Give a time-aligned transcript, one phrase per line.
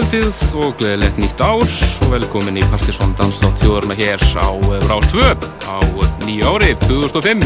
[0.00, 1.72] góðkvöldið og gleðilegt nýtt ár.
[2.04, 5.34] Og velkomin í Partisón Danstátt þjóðurna hér á eh, Rástvö
[5.68, 5.76] á
[6.24, 7.44] nýju ári 2005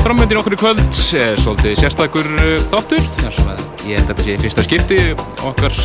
[0.00, 0.80] Framöndin okkur í kvöld
[1.20, 3.50] er svolítið sérstakur eh, þáttur þar sem
[3.90, 4.98] ég þetta sé fyrsta skipti
[5.44, 5.76] okkar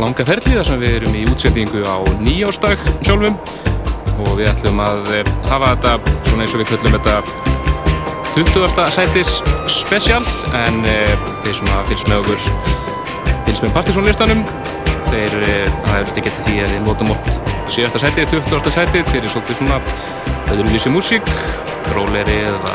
[0.00, 3.36] langa ferli þar sem við erum í útsendingu á nýjástag sjálfum.
[4.24, 7.20] Og við ætlum að eh, hafa þetta svona eins og við kvöldum þetta
[8.40, 8.88] 20.
[8.96, 9.36] sætis
[9.68, 10.24] spesial
[10.64, 10.82] en
[11.44, 12.93] þeir svona fylgst með okkur
[13.54, 14.40] fylgst með partysónlistanum
[15.12, 17.36] þeir, eh, hefur stikið til því að við notum oft
[17.70, 18.70] síðasta sætið, 20.
[18.74, 19.76] sætið fyrir svolítið svona
[20.50, 21.28] öðruvísi músík
[21.94, 22.72] róleri eða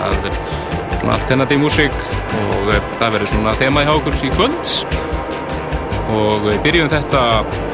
[1.01, 1.97] svona alternatív músík.
[2.39, 4.71] Og eh, það verður svona þema í hákur í kvöld.
[6.15, 7.25] Og við byrjum þetta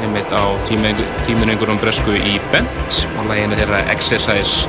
[0.01, 4.65] einmitt á tíminengurum bresku í Bent og læginu þeirra Exercise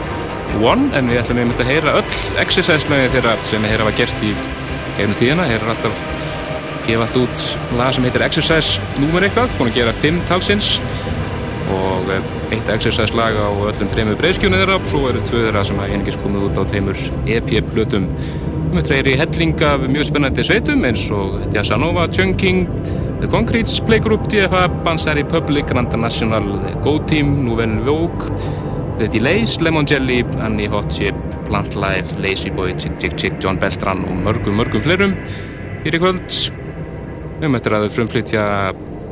[0.60, 0.90] One.
[0.92, 4.36] En við ætlum einmitt að heyra öll Exercise-læginu þeirra sem þeirra var gert í
[4.98, 6.15] gegnum tíðina, þeirra er alltaf
[6.86, 7.46] gefa allt út
[7.78, 10.76] lag sem heitir Exercise númer eitthvað, búin að gera fimm talsins.
[11.74, 15.64] Og eh, eitt Exercise lag á öllum þreymur breyskjónu þeirra og svo eru tvö þeirra
[15.66, 20.08] sem hafa einingis komið út á tveimur EP-plötum um þetta er í helling af mjög
[20.10, 22.66] spennandi sveitum eins og Jazzanova, Chunking
[23.22, 26.50] The Concretes, Playgroup, DFA Bansari Public, Granda National
[26.84, 28.28] Go Team, Nouvelle Vogue
[28.98, 31.16] The Delays, Lemon Jelly, Annie Hot Chip
[31.46, 35.16] Plant Life, Lazy Boy, Chick Chick Chick, John Beltran og mörgum mörgum fleirum.
[35.86, 36.55] Í kvöld
[37.36, 38.42] Við möttum að frumflytja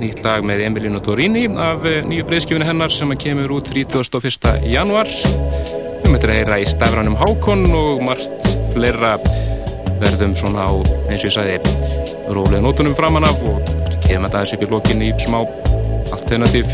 [0.00, 4.64] nýtt lag með Emilino Torini af eh, nýju breyðskjöfunu hennar sem kemur út 31.
[4.72, 5.10] januar.
[5.10, 9.18] Við möttum að heyra í stafranum Hákon og margt fleira
[10.00, 10.72] verðum svona á,
[11.12, 11.76] eins og ég sagði,
[12.32, 13.60] rólega nótunum framann af og
[14.06, 15.38] kemur þetta aðeins upp í lokin í smá
[16.16, 16.72] alternativ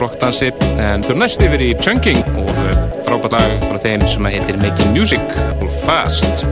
[0.00, 0.48] rockdansi.
[0.80, 4.96] En fyrir næst yfir í Chunking og eh, frábært lag frá þeim sem heitir Making
[4.96, 5.40] Music
[5.84, 6.46] Fast.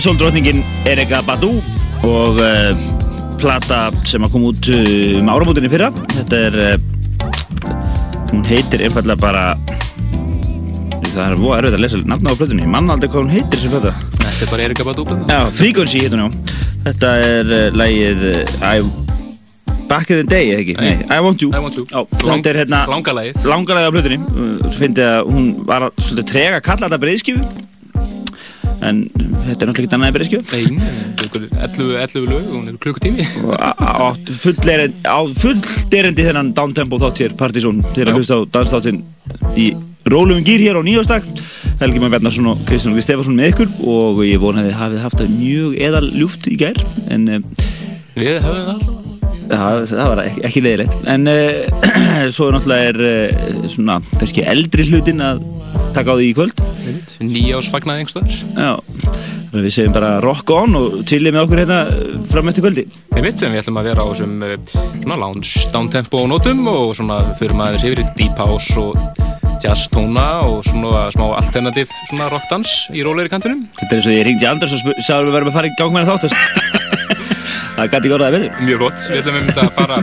[0.00, 1.58] Þetta er sóldrótningin Erika Badu
[2.08, 2.78] og uh,
[3.40, 5.90] plata sem að koma út uh, um áramótinni fyrra.
[6.14, 9.42] Þetta er, uh, hún heitir einfallega bara,
[11.10, 13.74] það er búið erfitt að lesa nafna á plötunni, manna aldrei hvað hún heitir sem
[13.74, 13.92] plöta.
[14.22, 15.28] Þetta er bara Erika Badu plöta?
[15.28, 16.58] Já, Frequency heitir hún já.
[16.88, 18.26] Þetta er uh, lægið
[19.90, 20.78] Back in the Day, eða ekki?
[20.80, 20.94] Nei.
[21.10, 21.50] I Want You.
[21.52, 21.84] I Want You.
[21.90, 23.50] Já, þetta er hérna Langalægið.
[23.52, 24.22] langalega á plötunni.
[24.62, 27.68] Svo finnst að hún var svolítið trega að kalla þetta breyðskjöfu.
[28.80, 30.44] En þetta er náttúrulega ekki annað en breyðskjöfu.
[30.56, 30.86] Nei,
[31.20, 33.26] þetta er ykkur 11, 11 lög, hún er klukkutími.
[33.44, 34.08] og á
[34.40, 35.60] full erindi, á full
[36.00, 38.06] erindi þennan downtempo þátt hér Partizón Já.
[38.08, 39.02] að hlusta á dansþáttinn
[39.60, 39.66] í
[40.10, 41.26] rólum gýr hér á nýjóstak
[41.80, 45.04] Helgi Már Bjarnarsson og Kristján Óli Stefansson með ykkur og ég vona að þið hafið
[45.04, 46.80] haft það mjög eðal ljúft í gær
[47.12, 47.68] en uh,
[48.16, 48.82] Við höfum það.
[49.50, 51.84] það, það var ekki, ekki leiðilegt en uh,
[52.34, 55.44] svo er náttúrulega er uh, svona kannski eldri hlutin að
[55.96, 56.62] taka á því í kvöld.
[57.24, 58.36] Nýjásfagnaði einhverstaðar.
[58.54, 58.72] Já,
[59.50, 61.80] þannig að við segjum bara rock on og chillið með okkur hérna
[62.30, 62.86] fram eftir kvöldi.
[63.16, 64.34] Við ætlum að vera á þessum
[65.02, 68.96] svona lounge downtempo nótum og svona fyrir maður yfir í deep house og
[69.60, 73.66] jazz tóna og svona smá alternativ svona rockdans í róleiri kantunum.
[73.76, 75.76] Þetta er eins og ég ringdi Anders og sagði að við verðum að fara í
[75.78, 76.88] gang með þáttast
[77.80, 78.62] Það gæti ekki orðaði betur.
[78.66, 80.00] Mjög flott, við ætlum um þetta að fara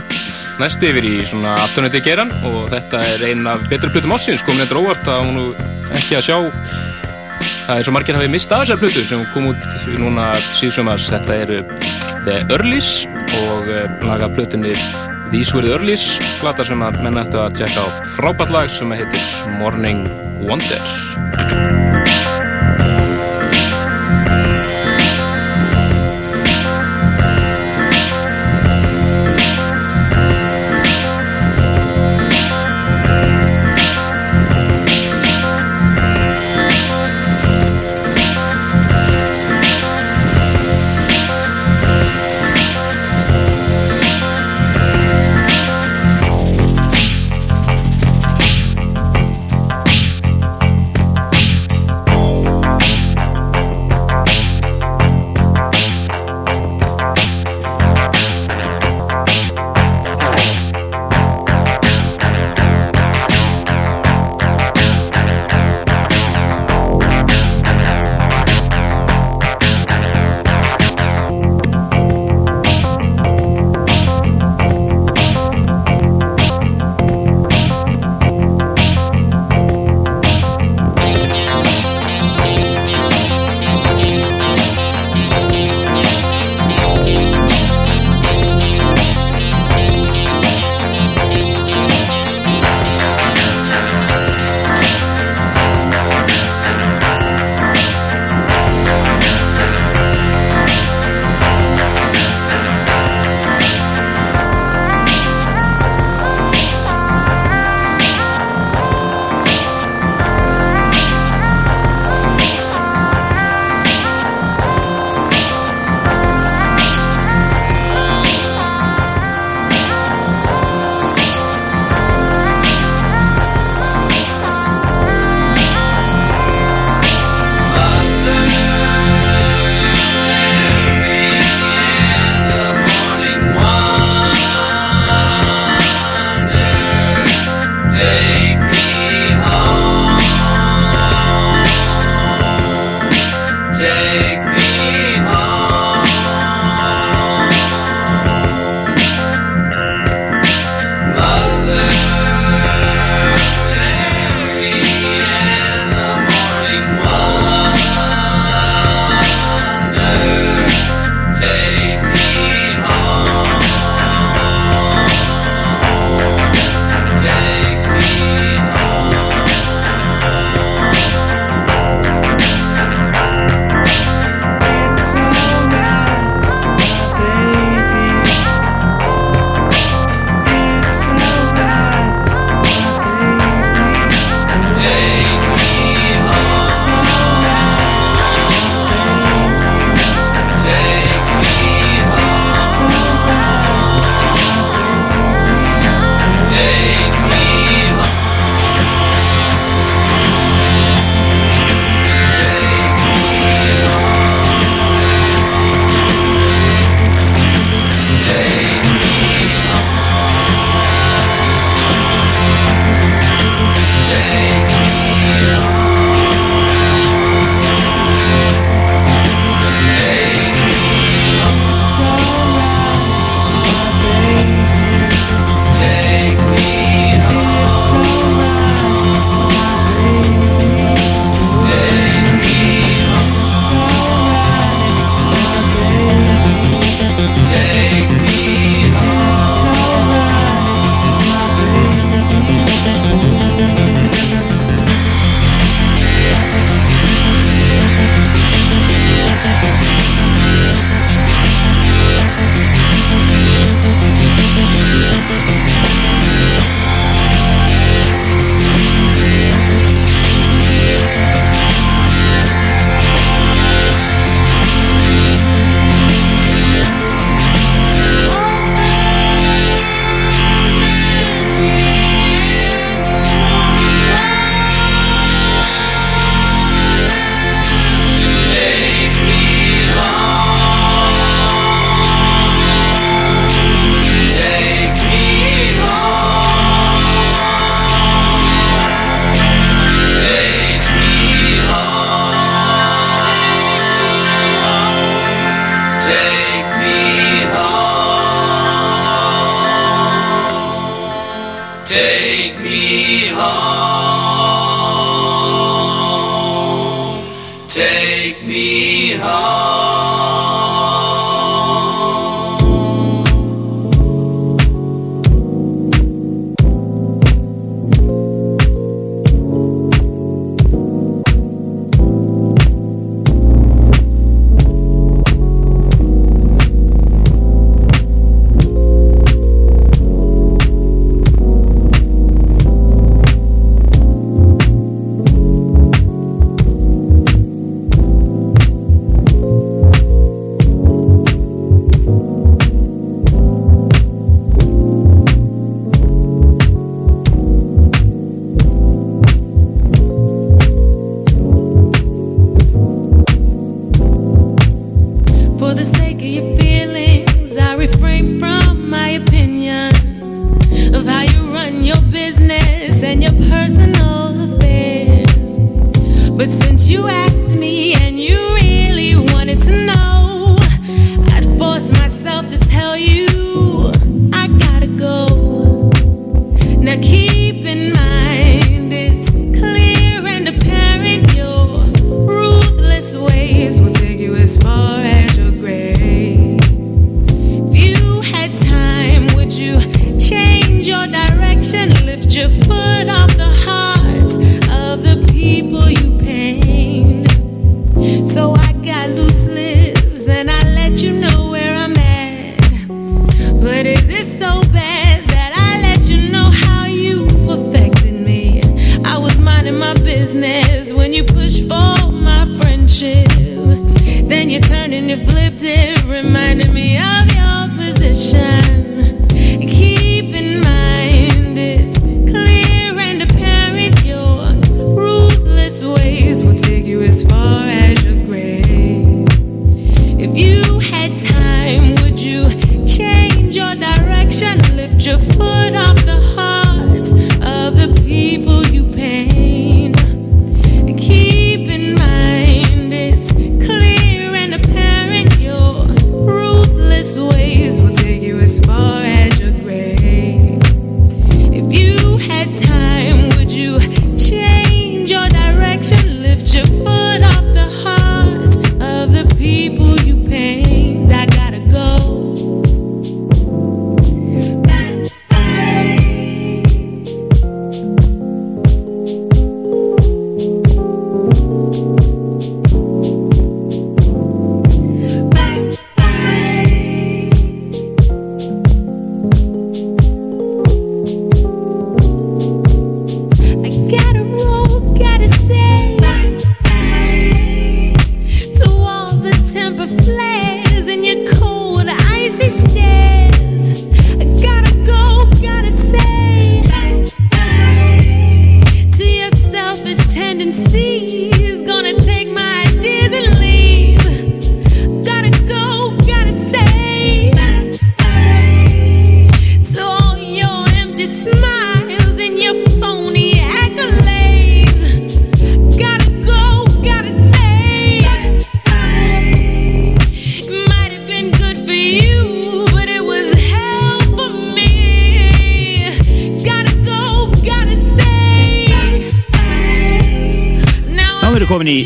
[0.58, 4.64] næst yfir í svona afturnuti geran og þetta er ein af betri plutum ásins, komin
[4.64, 5.40] eitthvað óvart að hún
[5.98, 6.38] ekki að sjá.
[7.68, 9.66] Það er svo margir hafið mistað þessar plutu sem kom út
[10.00, 11.60] núna síðsumars, þetta eru
[12.24, 12.90] The Earlys
[13.42, 14.74] og uh, laga plutunni
[15.30, 16.06] These Were The Earlys,
[16.40, 20.08] plata sem að menna ættu að tjekka á frábært lag sem heitir Morning
[20.48, 21.87] Wonder.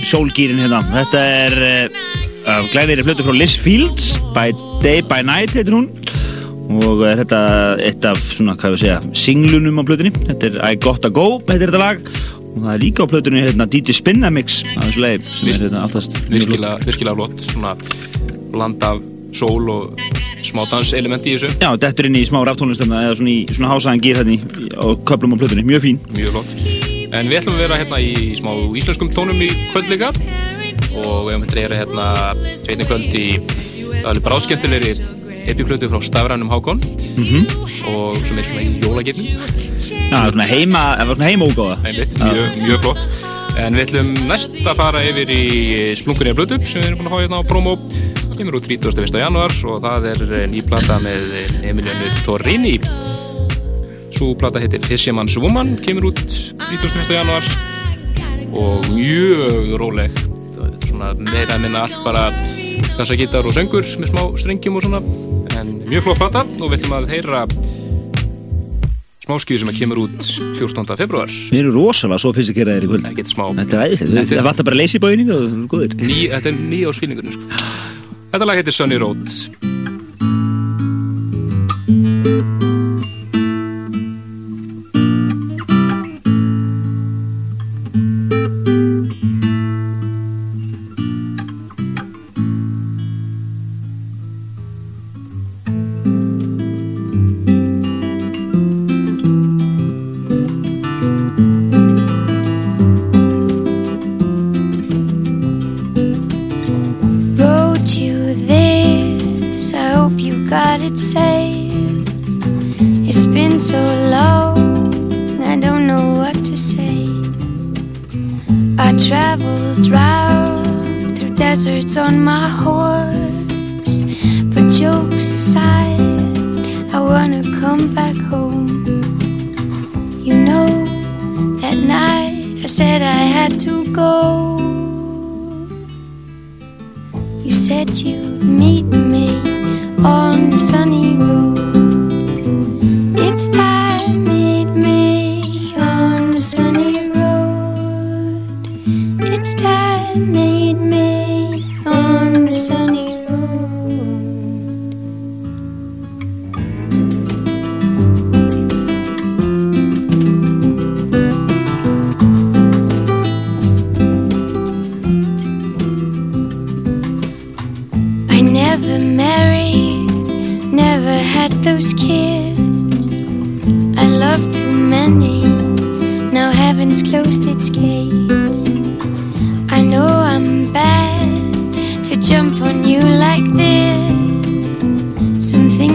[0.06, 0.82] Sólgýrin hérna.
[0.92, 5.90] Þetta er uh, glæðir flötu frá Liz Fields, By Day By Night heitir hún
[6.72, 7.40] og er þetta
[7.84, 10.12] eitt af svona, hvað við segja, singlunum á flötunni.
[10.28, 12.06] Þetta er I Gotta Go, heitir þetta lag
[12.52, 15.86] og það er líka á flötunni hérna DJ Spinnamix af þessu leið sem er hérna
[15.86, 17.76] alltast virkilega, virkilega flott, svona
[18.52, 19.00] bland af
[19.32, 20.02] sól og
[20.44, 21.52] smá danselementi í þessu.
[21.62, 24.36] Já, þetta er inn í smá ráftónlistöfna eða svona í svona hásaðan gýr hérna
[24.76, 26.00] á köplum á flötunni, mjög fín.
[27.12, 30.12] En við ætlum að vera hérna í smá íslenskum tónum í kvöld líka
[30.96, 32.06] og við höfum hérna hérna
[32.64, 33.26] feitni kvöld í
[34.02, 34.94] alveg bráðskemmtilegri
[35.52, 37.44] epiklötu frá Stafrænum Hákon mm -hmm.
[37.92, 39.26] og sem er svona í jólagirnum.
[39.26, 41.76] Já, það er svona heima, svona heimógáða.
[42.32, 43.08] Mjög, mjög flott.
[43.58, 47.06] En við ætlum næst að fara yfir í Splunkunni af Blödup sem við erum búin
[47.06, 47.78] að hafa hérna á promo.
[48.28, 49.18] Það kemur út 31.
[49.18, 51.22] januar og það er nýplata með
[51.62, 52.80] Emilianu Torrini
[54.12, 56.20] Svo plata heitir Fisherman's Woman, kemur út
[56.72, 57.04] 31.
[57.12, 57.44] januar
[58.56, 60.14] og mjög róleg,
[60.86, 62.30] svona meira að minna allt bara
[62.96, 65.02] þessa gítar og söngur með smá strengjum og svona,
[65.60, 67.42] en mjög flott plata og við ætlum að heyra
[69.26, 70.16] smáskýðu sem kemur út
[70.56, 70.96] 14.
[70.98, 71.34] februar.
[71.52, 72.40] Við erum rosalega svo að
[72.72, 73.04] þér í kvöld.
[73.04, 73.44] Það getur smá.
[73.60, 75.98] Þetta er æðislega, það vantar bara bóining og góður.
[76.00, 77.60] Ný, þetta er nýjásfílingur, sko.
[78.32, 79.61] Þetta lag heitir Sunny Road.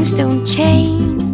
[0.08, 1.26] Things don't change,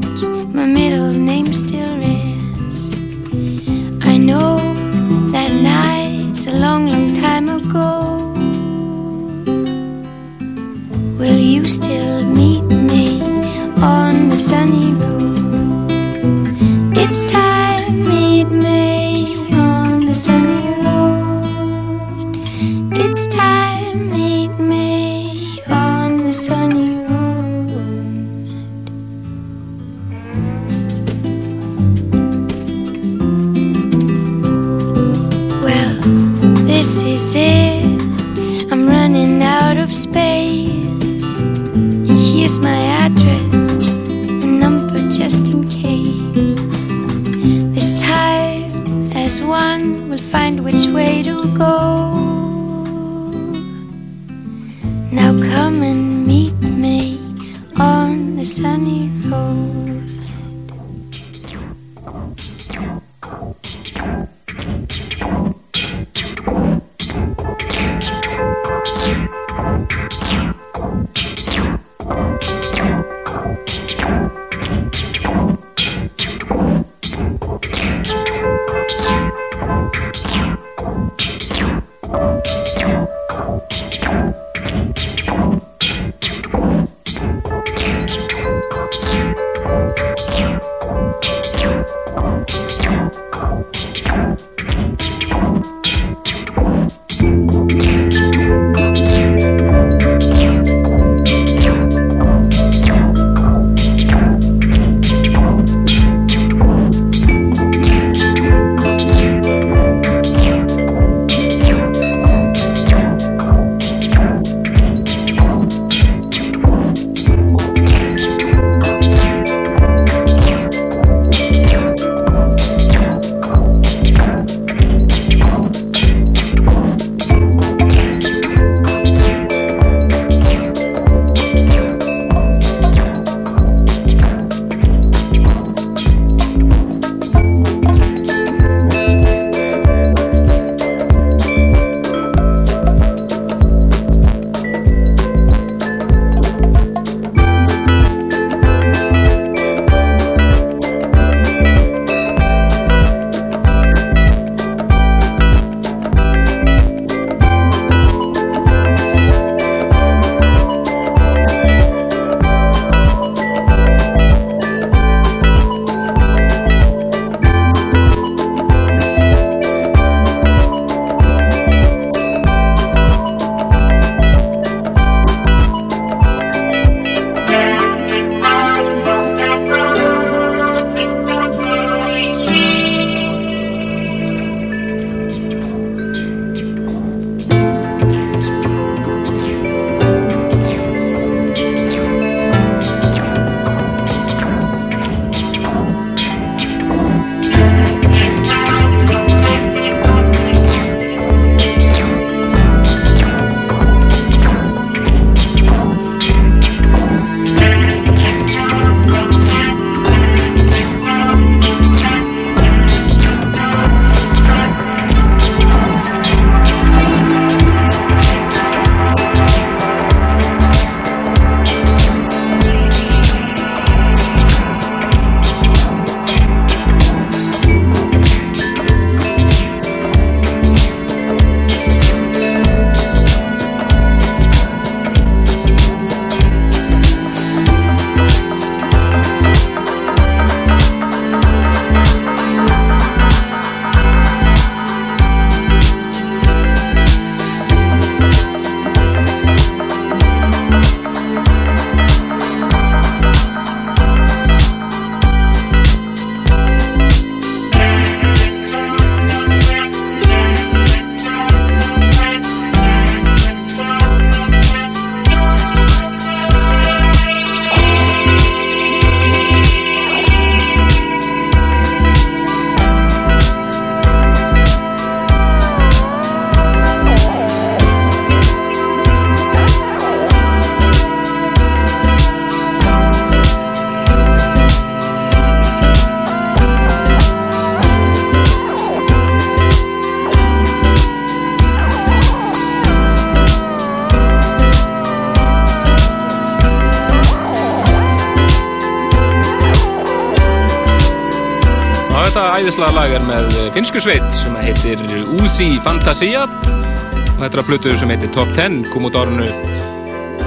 [302.64, 305.02] æðislega lag er með finsku sveit sem heitir
[305.36, 306.46] Uzi Fantasia.
[306.46, 309.50] Og þetta er að plötu sem heitir Top 10 kom út árunu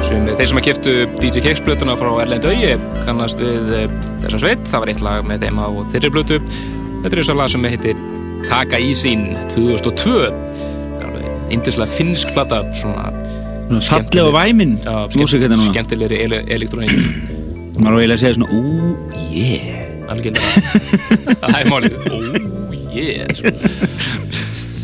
[0.06, 2.72] sem þeir sem að kæftu DJ Keks plötuna frá Erlend Auði
[3.04, 3.68] kannast við
[4.22, 4.64] þessum sveit.
[4.70, 6.38] Það var eitt lag með þeim á þeirri plötu.
[6.46, 8.04] Þetta er þess að lag sem heitir
[8.46, 10.16] Taka í sín 2002
[11.52, 13.10] indislega finsk plata svona
[13.66, 14.78] Falleg og væminn.
[14.86, 15.58] Núna.
[15.66, 16.96] skemmtilegri ele elektróník
[17.76, 20.50] maður á eiginlega að segja svona Ooh yeah algjörlega.
[21.42, 21.98] Það er málið.
[22.10, 23.26] Oh yeah.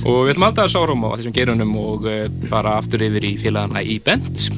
[0.03, 3.37] Og við ætlum alltaf að sárum á þessum gerunum og uh, fara aftur yfir í
[3.39, 4.49] félagana í bent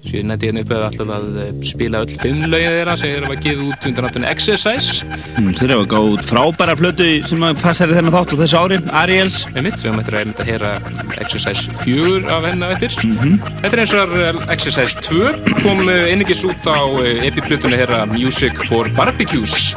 [0.00, 3.40] Svíði nætti hérna upp eða alltaf að eh, spila öll fimmlaugið þeirra sem þeirra var
[3.44, 5.08] giðið út undan náttúrulega Exercise.
[5.36, 9.38] Mm, Þeirra var gáð frábæra plötu sem passar í þennan þátt og þessu ári, Ariels.
[9.52, 10.72] Við mitt, við möttum að heyra
[11.20, 12.96] Exercise 4 af hennar eftir.
[13.04, 13.52] Mm -hmm.
[13.60, 16.80] Þetta er eins og er Exercise 2 kom einingis út á
[17.28, 19.74] epiplutunni herra Music for Barbecues.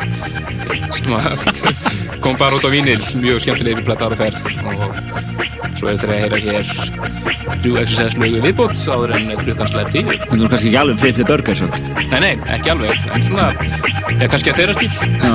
[0.95, 1.11] Sem
[2.23, 6.19] kom bara út á vínil mjög skemmtilega yfir platta ára ferð og Svo eftir að
[6.21, 6.65] heyra hér
[7.63, 10.05] þrjú exercise-lögu viðbútt áður en klukkan slæði tíu.
[10.29, 11.83] En þú er kannski ekki alveg frið fyrir börgar svolítið?
[12.11, 12.93] Nei, nei, ekki alveg.
[13.13, 13.47] En svona,
[14.13, 14.91] ég er kannski að þeirra stíl.
[15.23, 15.31] Já.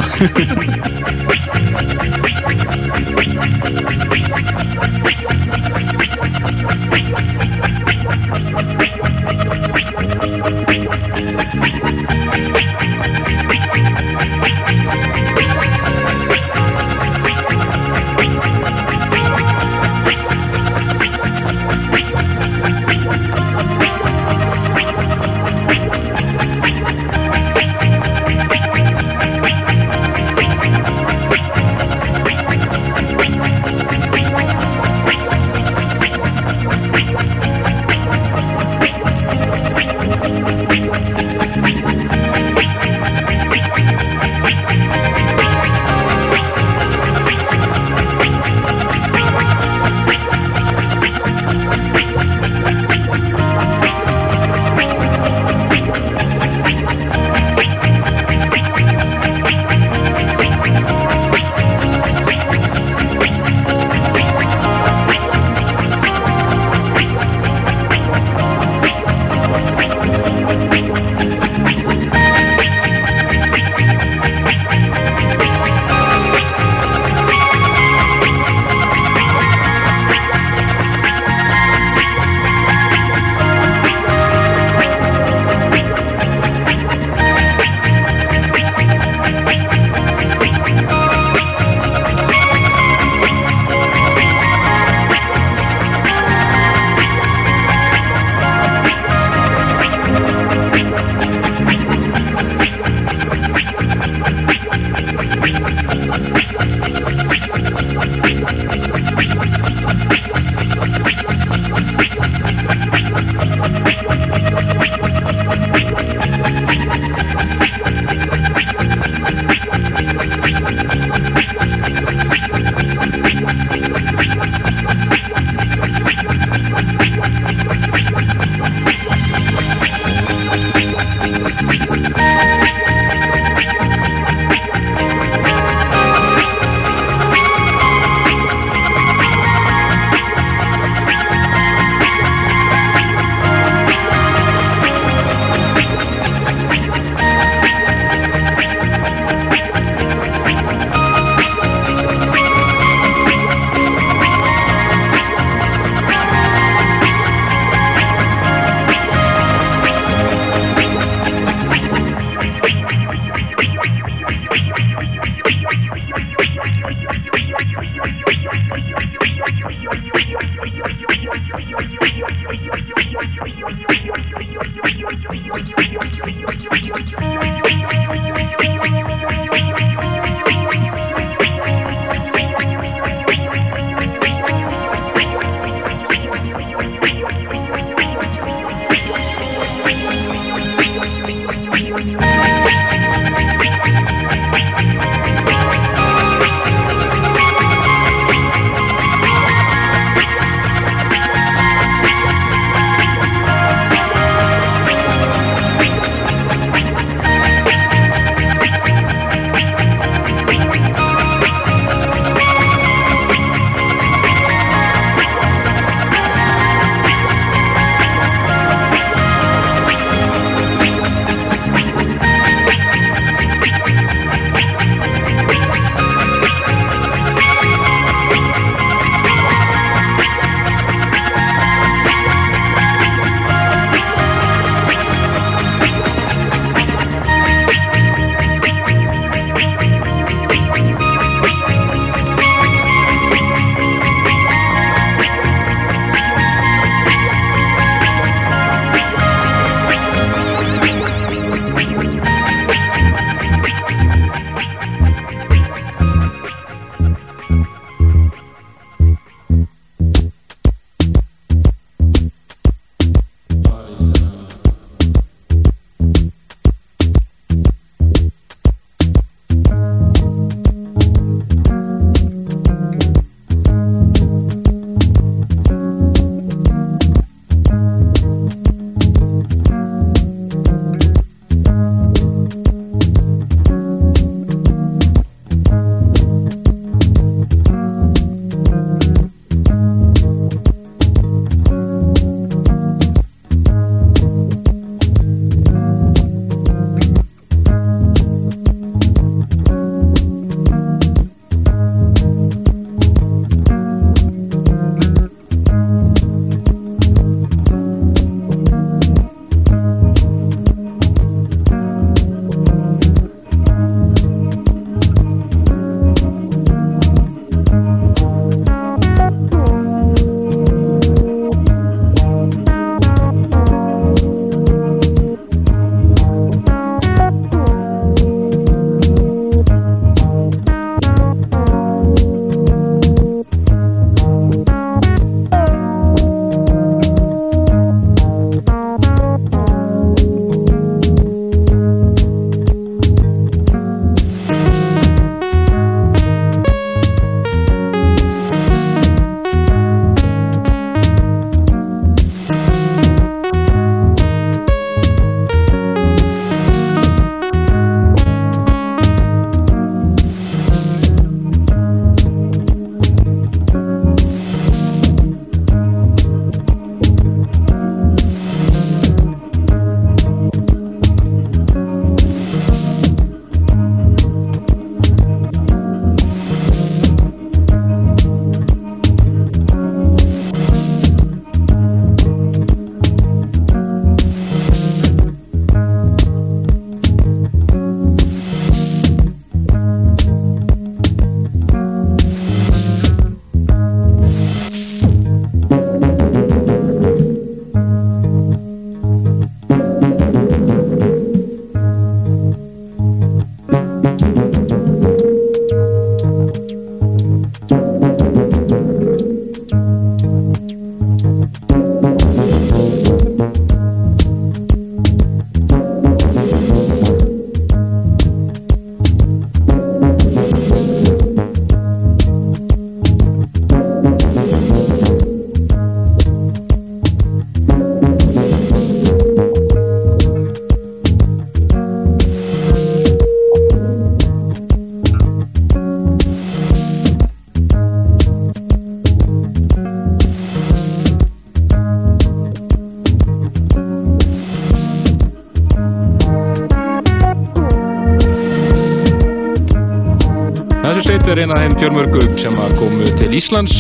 [451.29, 453.73] Þetta er eina af þeim fjörmörgum sem komu til Íslands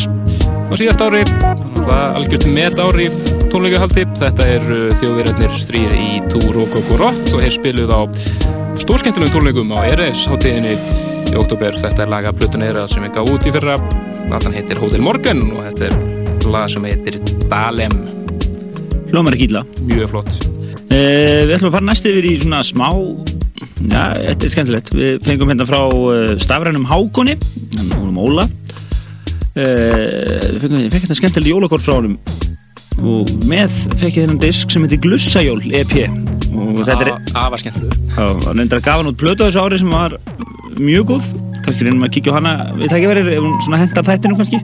[0.68, 1.22] á síðast ári.
[1.78, 3.06] Það er algjört met ári
[3.48, 4.02] tónleikahaldi.
[4.18, 4.66] Þetta er
[5.00, 8.00] þjóðverðarnir þrýja í Túr og Kokorott og þeir spiluð á
[8.82, 13.32] stórskemmtilegum tónleikum á RS hátíðinni í oktober þetta er laga Pluton Era sem er gáð
[13.38, 13.78] út í fyrra.
[14.26, 17.16] Platan heitir Hotel Morgan og þetta er lag sem heitir
[17.48, 17.96] Dalem.
[19.08, 19.64] Hljómar ekki illa.
[19.88, 20.36] Mjög flott.
[20.92, 22.92] Uh, Við ætlum að fara næst yfir í svona smá
[23.78, 24.92] Já, þetta er skemmtilegt.
[24.96, 27.36] Við fengum hérna frá uh, stafrænum Hákonni
[27.94, 28.48] Hún um Óla.
[29.54, 32.18] Uh, Við fengum hérna skemmtileg jólakort frá honum.
[32.98, 35.92] Og með fekk ég þennan disk sem heitir Glussajól EP
[36.58, 38.00] og þetta er aðvar skemmtilegur.
[38.16, 40.16] Það nefndar að gafa hann út plötu á þessu ári sem var
[40.78, 41.28] mjög góð
[41.68, 44.60] kannski reynum að kíkja á hana við tækjaverir ef hún hendar þættinu kannski.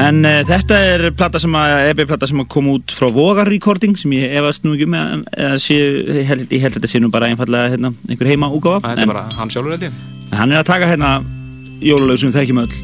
[0.00, 3.98] En uh, þetta er plata sem að EP-plata sem að kom út frá Vogar Recording
[3.98, 4.88] sem ég efast nú ekki
[5.60, 5.76] sé,
[6.20, 9.26] ég held, held þetta sé nú bara einfallega hérna, einhver heima úgáða Þetta er bara
[9.40, 10.00] hann sjálfur ég.
[10.30, 11.18] Hann er að taka hérna
[11.82, 12.74] jólalög sem við þekkjum öll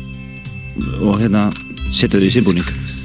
[1.06, 1.48] og hérna
[1.94, 3.04] setja þau í sírbúning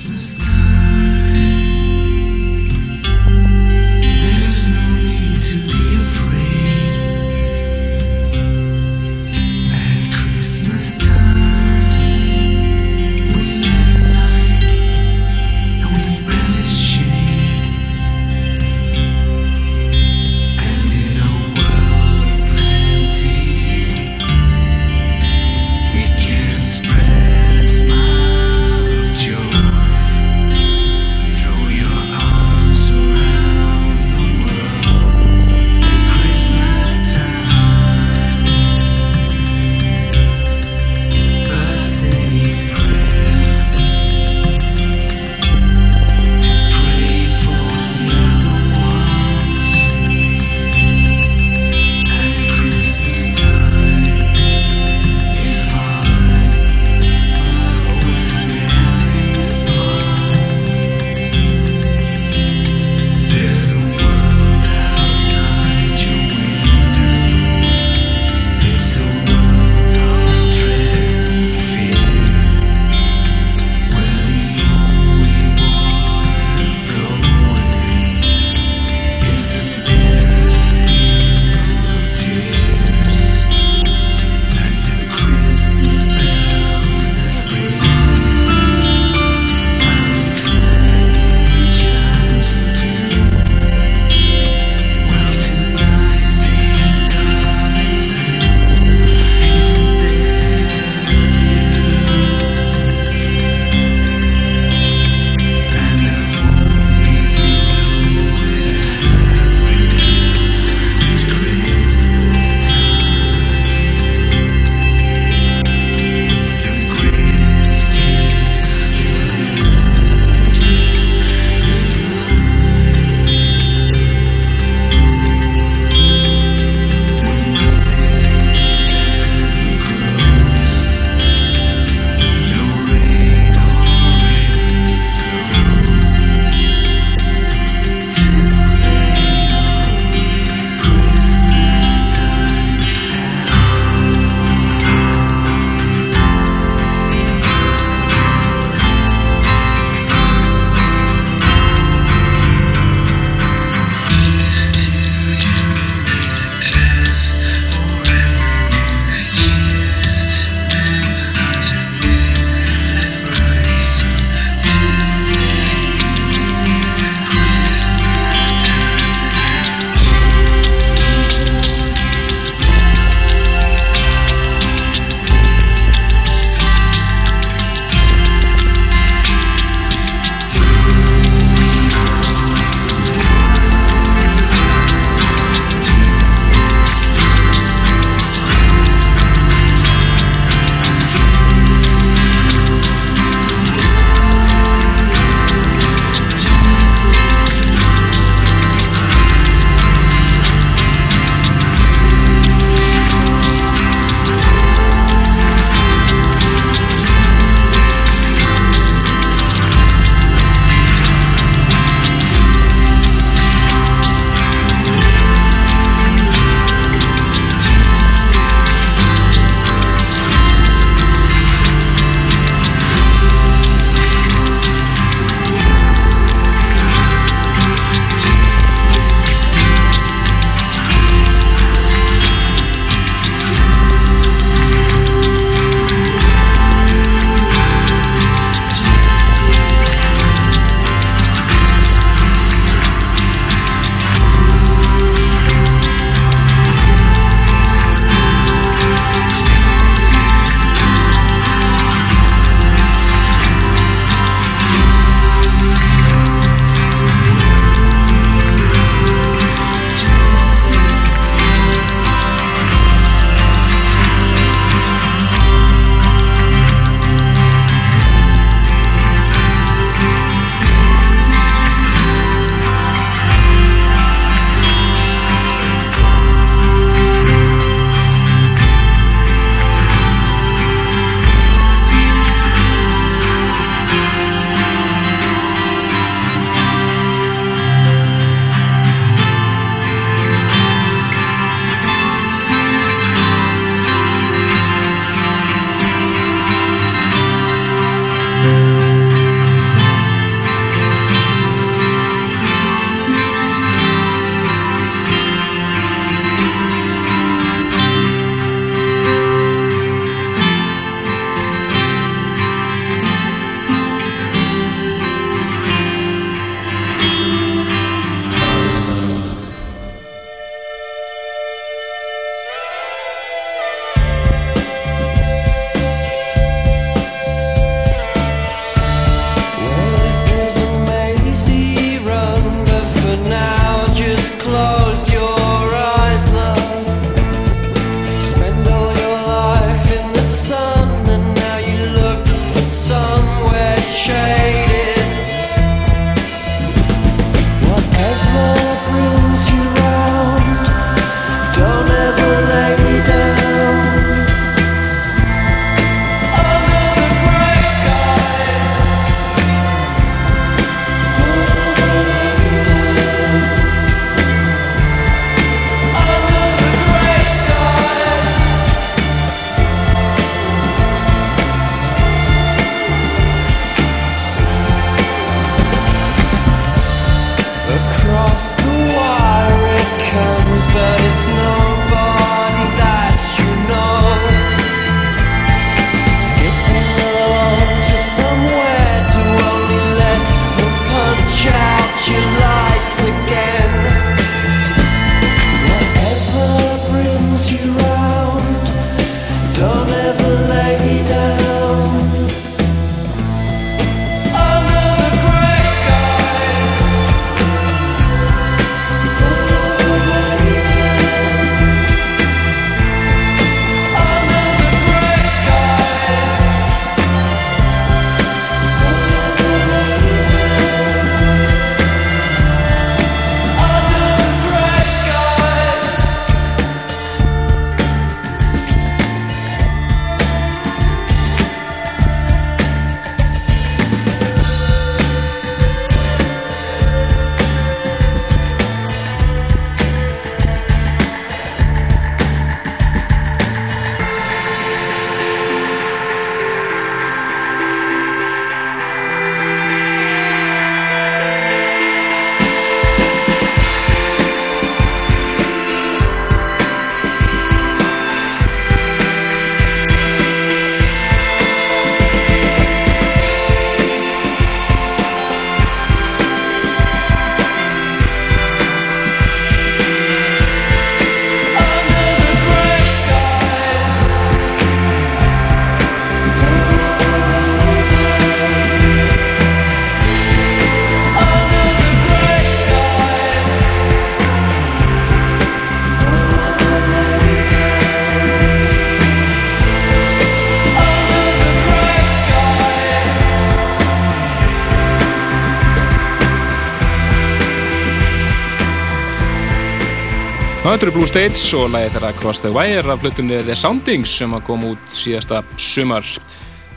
[500.81, 504.31] Það eru Blue States og lagið þeirra Cross the Wire af flutunni The Soundings sem
[504.33, 506.07] að koma út síðasta sumar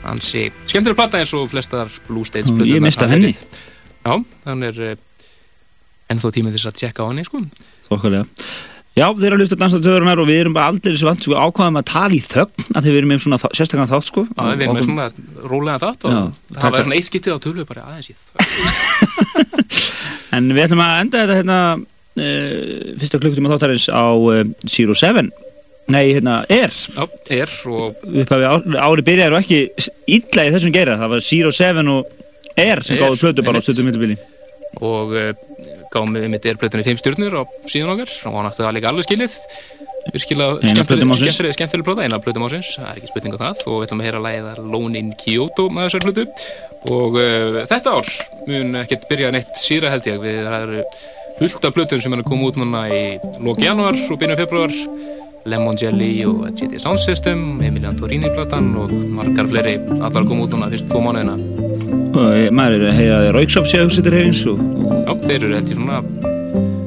[0.03, 3.31] hansi skemmtileg platta eins og flestar Blue States Nú, ég mista henni.
[3.33, 4.11] Já,
[4.45, 5.31] þannig er uh,
[6.13, 7.41] ennþá tímið þess að tjekka á henni sko.
[7.87, 8.43] Þokkalega.
[8.93, 11.81] Já, þeir eru að hlusta dansatöðurinnar og við erum bara aldrei þessu vant, sko, ákvaðum
[11.81, 14.27] að tala í þögn að þeir eru með svona sérstakann þátt, sko.
[14.29, 15.09] Já, við erum með svona
[15.49, 16.21] rólega þátt og Já,
[16.61, 18.37] það var svona eitt skiptið á tölu bara aðeins í það
[20.37, 21.59] En við ætlum að enda þetta hérna
[22.15, 25.31] fyrsta klukkutíma þáttarins á uh, Zero Seven.
[25.91, 26.73] Nei, hérna, Air.
[26.73, 29.59] Já, er og Upphafi ár, ári byrjaði og ekki
[30.17, 30.95] illa í þessum geira.
[31.01, 32.15] Það var Zero Seven og
[32.57, 34.17] Air sem gáðu plötu bara á stundum millibili.
[34.83, 35.31] og uh,
[35.93, 39.05] gáum við mitt erplötunni 5 stjórnur á síðan okkar og hann átti það líka alveg
[39.07, 39.35] skilið
[40.13, 40.71] virkilega
[41.55, 44.09] skemmtileg, plöta eina plötum ásins, það er ekki spurning á það og við ætlum að
[44.09, 46.25] heyra að Lone in Kyoto með þessar plötu
[46.93, 48.11] og uh, þetta ár
[48.49, 50.83] mun ekkert byrja neitt síra held ég við það eru
[51.39, 53.01] fullt af plötum sem er að koma út núna í
[53.43, 54.75] lók januar og byrjun februar
[55.45, 60.47] Lemon Jelly og GT Sound System Emilian Torini plötan og margar fleiri allar að koma
[60.47, 61.35] út núna fyrst tvo mánuðina
[62.15, 64.63] Og eh, maður er að heyra að Rauksop sé að hugsa til hefins og,
[65.03, 65.99] Já, þeir eru ég svona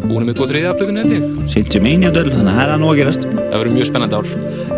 [0.08, 2.90] búin með 2-3 af plötunni held ég Saint Germain jafnvel, þannig að það er nú
[2.90, 3.28] að gerast.
[3.28, 4.77] Það verður mjög spennandi ár.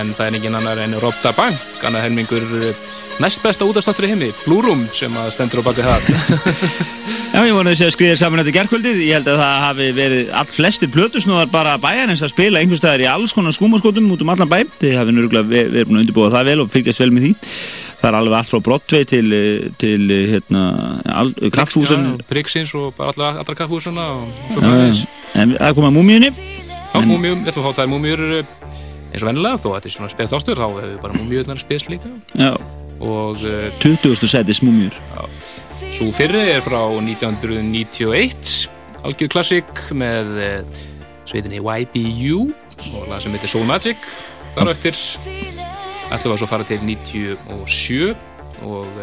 [0.00, 1.60] En það er engin annar en Robda Bank.
[1.86, 2.66] Annar helmingur uh,
[3.22, 6.10] næst besta útastáttur í heimi Blue Room sem að stendur á baki það.
[7.36, 10.50] Já, ég vona að skriða saman þetta gerðkvöldið ég held að það hafi verið all
[10.50, 14.60] flestir plötusnúðar bara bæjarins að spila einhverstaðar í alls konar skúmaskotum út um allan bæ.
[14.80, 17.34] Þið hafi nörgulega verið búin að undirbúa það vel og fylgjast vel með því.
[17.96, 19.26] Það er alveg allt frá Broadway til,
[19.80, 20.64] til hérna,
[21.56, 25.02] kaffhúsin Prigsins og bara allra, kaffhúsina og svo framvegis.
[25.40, 26.30] En það kom að múmiunni
[26.96, 28.20] Já, múmium, ég ætla að fá það múmiur
[29.16, 31.88] eins og vennilega, þó að þetta er svona spil þástur þá hefur bara múmiurnar spils
[31.88, 32.10] líka.
[32.36, 32.52] Já,
[33.00, 33.40] og
[33.80, 34.28] 20.
[34.28, 34.96] setis múmiur
[35.96, 38.68] svo fyrri er frá 1991
[39.06, 40.34] algjör klassík með
[41.28, 42.50] sveitinni YBU
[42.92, 44.08] og það sem heitir Soul Magic.
[44.56, 44.98] Þar eftir
[46.12, 48.14] ætlum við að fara til 97
[48.66, 49.00] og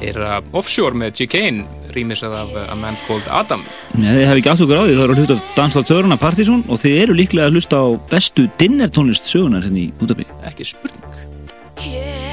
[0.00, 1.64] heyra Offshore með G-Kane
[1.96, 3.64] rýmisað af A Man Called Adam.
[3.96, 6.62] Nei, þið hef ekki okkur á því, það eru að hlusta á Danslátt Þöruna Partizón
[6.68, 10.28] og þið eru líklega að hlusta á bestu dinner tónlist sögunar hérna í útabí.
[10.44, 12.25] ekki spurning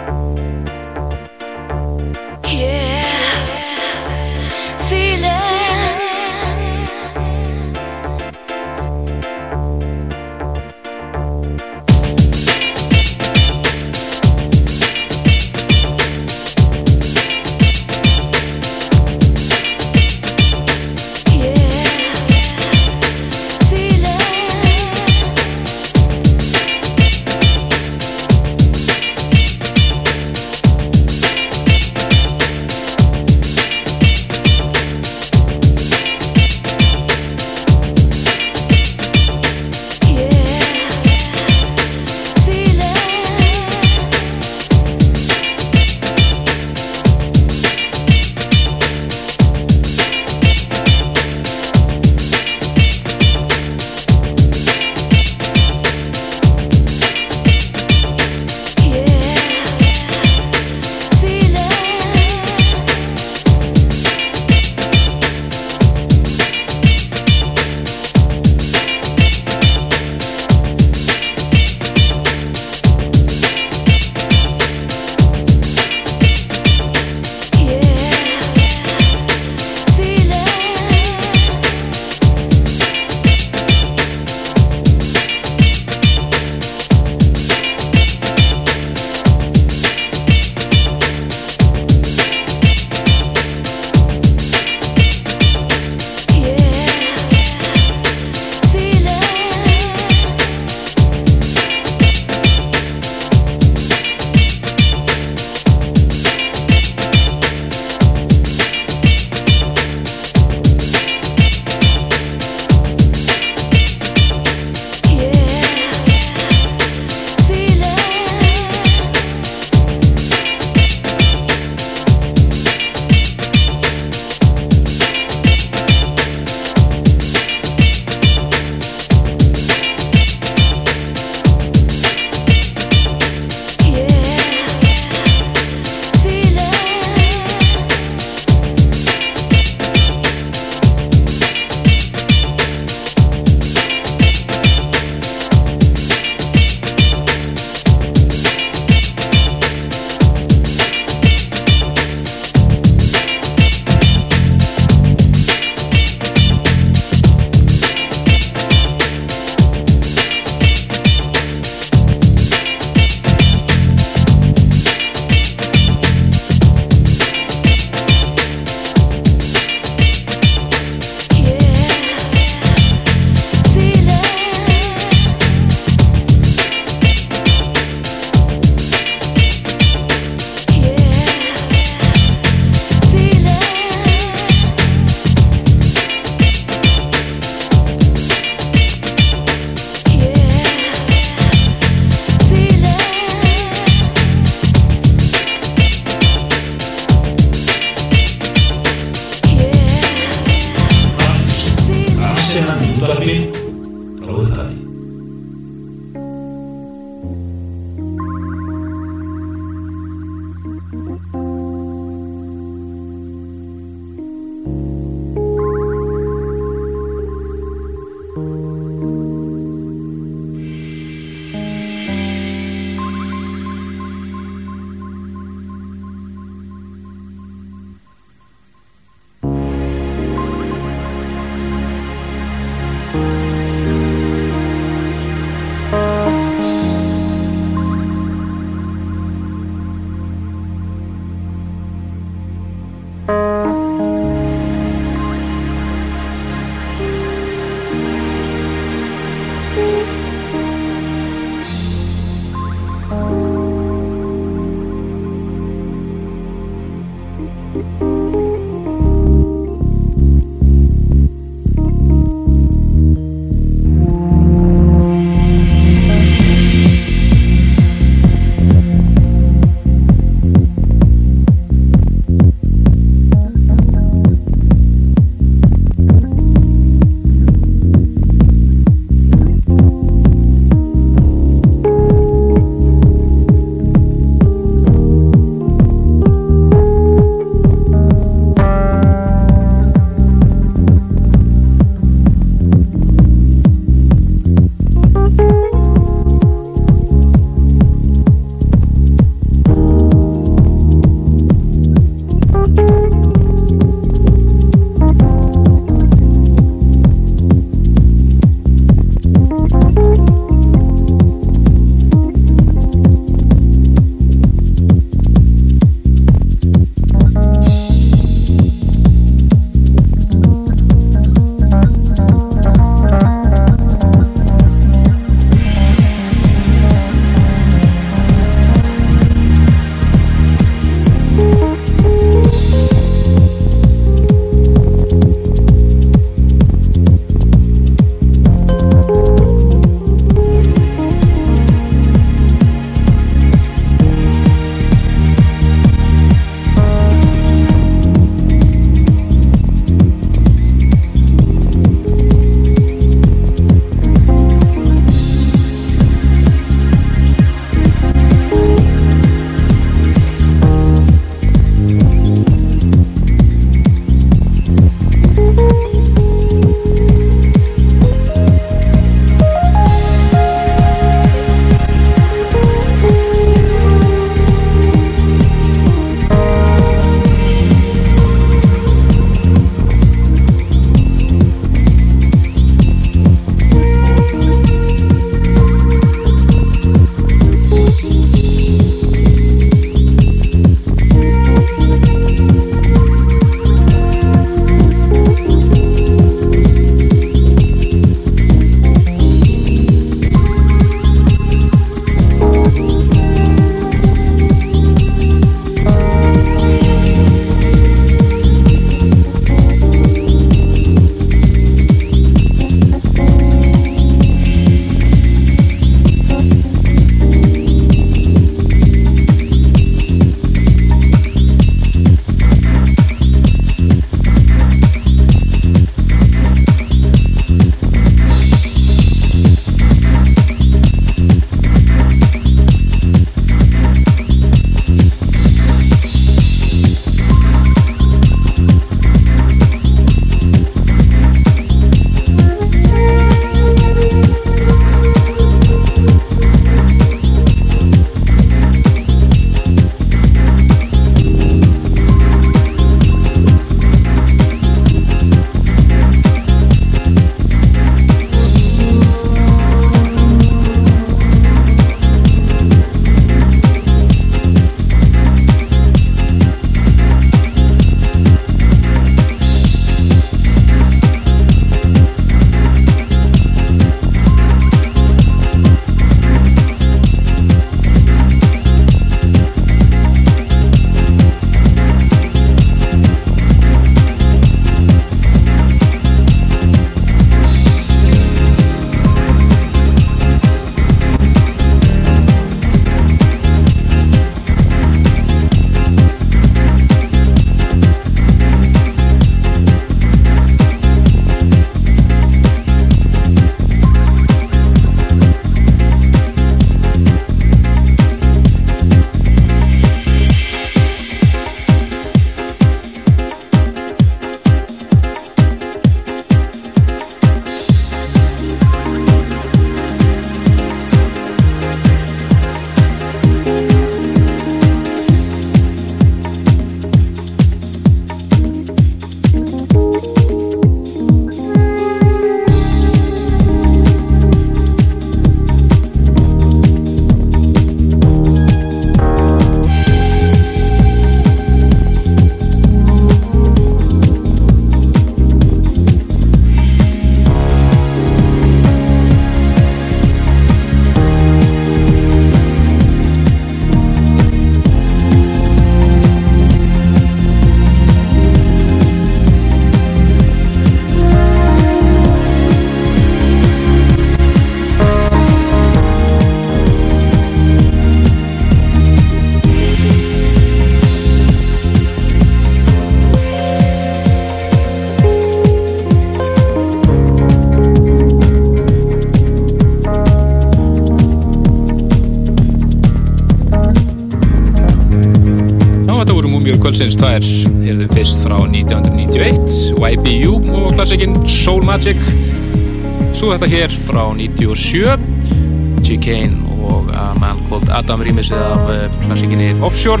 [593.36, 600.00] þetta hér frá 97 Chicane og A Man Called Adam rýmisið af eh, klassikinni Offshore.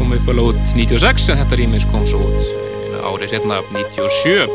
[0.00, 2.48] Kom upp alveg út 96 en þetta rýmis kom svo út
[3.04, 4.48] árið setna 97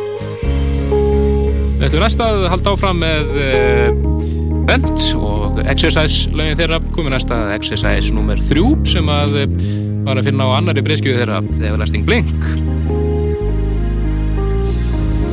[1.79, 3.87] Við ætlum næst að halda áfram með uh,
[4.67, 8.41] Bent og Exercise lögin þeirra komið næsta Exercise nr.
[8.49, 9.37] 3 sem að
[10.03, 12.35] var að finna á annari breyskjöðu þeirra Everlasting Blink.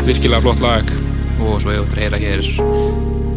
[0.07, 0.96] Virkilega flott lag
[1.47, 2.47] og svo hefur við að heyra hér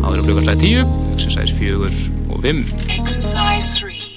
[0.03, 1.91] áður um klukkarslega 10 Exercise 4
[2.30, 2.64] og 5
[2.99, 4.09] Exercise 3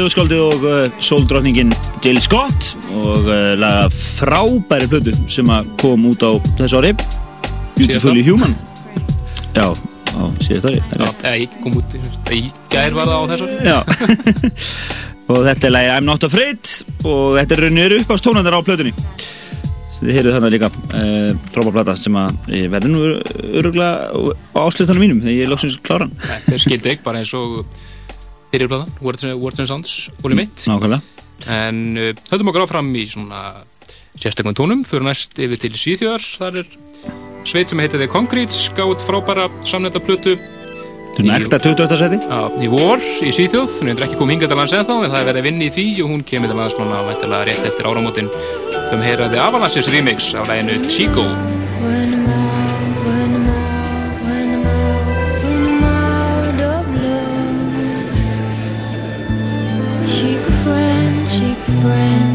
[0.00, 5.50] þetta er ljóðskóldið og uh, sóldrótningin Jill Scott og uh, laga frábæri plötu sem
[5.80, 6.92] kom út á þessu ári.
[7.76, 8.54] Beautifully Human.
[9.52, 11.98] Já, á síðast ári eða ég kom út
[12.32, 13.78] í gær var það á þessu Já.
[15.30, 16.72] Og þetta er lagi I'm Not Afraid
[17.04, 18.94] og þetta er raunir upp á stónandar á plötunni.
[20.00, 22.40] Þið heyrðu þarna líka uh, frábær plata sem að
[22.72, 23.04] verði nú
[23.60, 24.16] öruglega
[24.56, 27.60] á áslustanum mínum þegar ég er lóksins kláran Þetta er skildi ekki bara eins og
[28.52, 30.66] fyrirblöðan, Words, Words and Sounds volum mitt.
[30.68, 31.00] Nákvæmlega.
[31.50, 33.64] En uh, höldum okkur áfram í svona
[34.20, 36.72] sérstaklega tónum, fyrir næst yfir til Svíþjóðar, þar er
[37.48, 40.36] sveit sem heitir The Concretes, gátt frábæra samnenda plötu
[41.10, 41.96] Þú erum ekta 28.
[41.98, 42.18] seti?
[42.22, 45.20] Já, í vor í Svíþjóð, hún er ekki komið hingað til lands ennþá en það
[45.20, 47.88] er verið að vinna í því og hún kemur til lands núna væntilega rétt eftir
[47.90, 48.30] áramótin.
[48.90, 51.26] Sem heyraði Avalanches remix af læginu Chico
[61.90, 62.29] friend,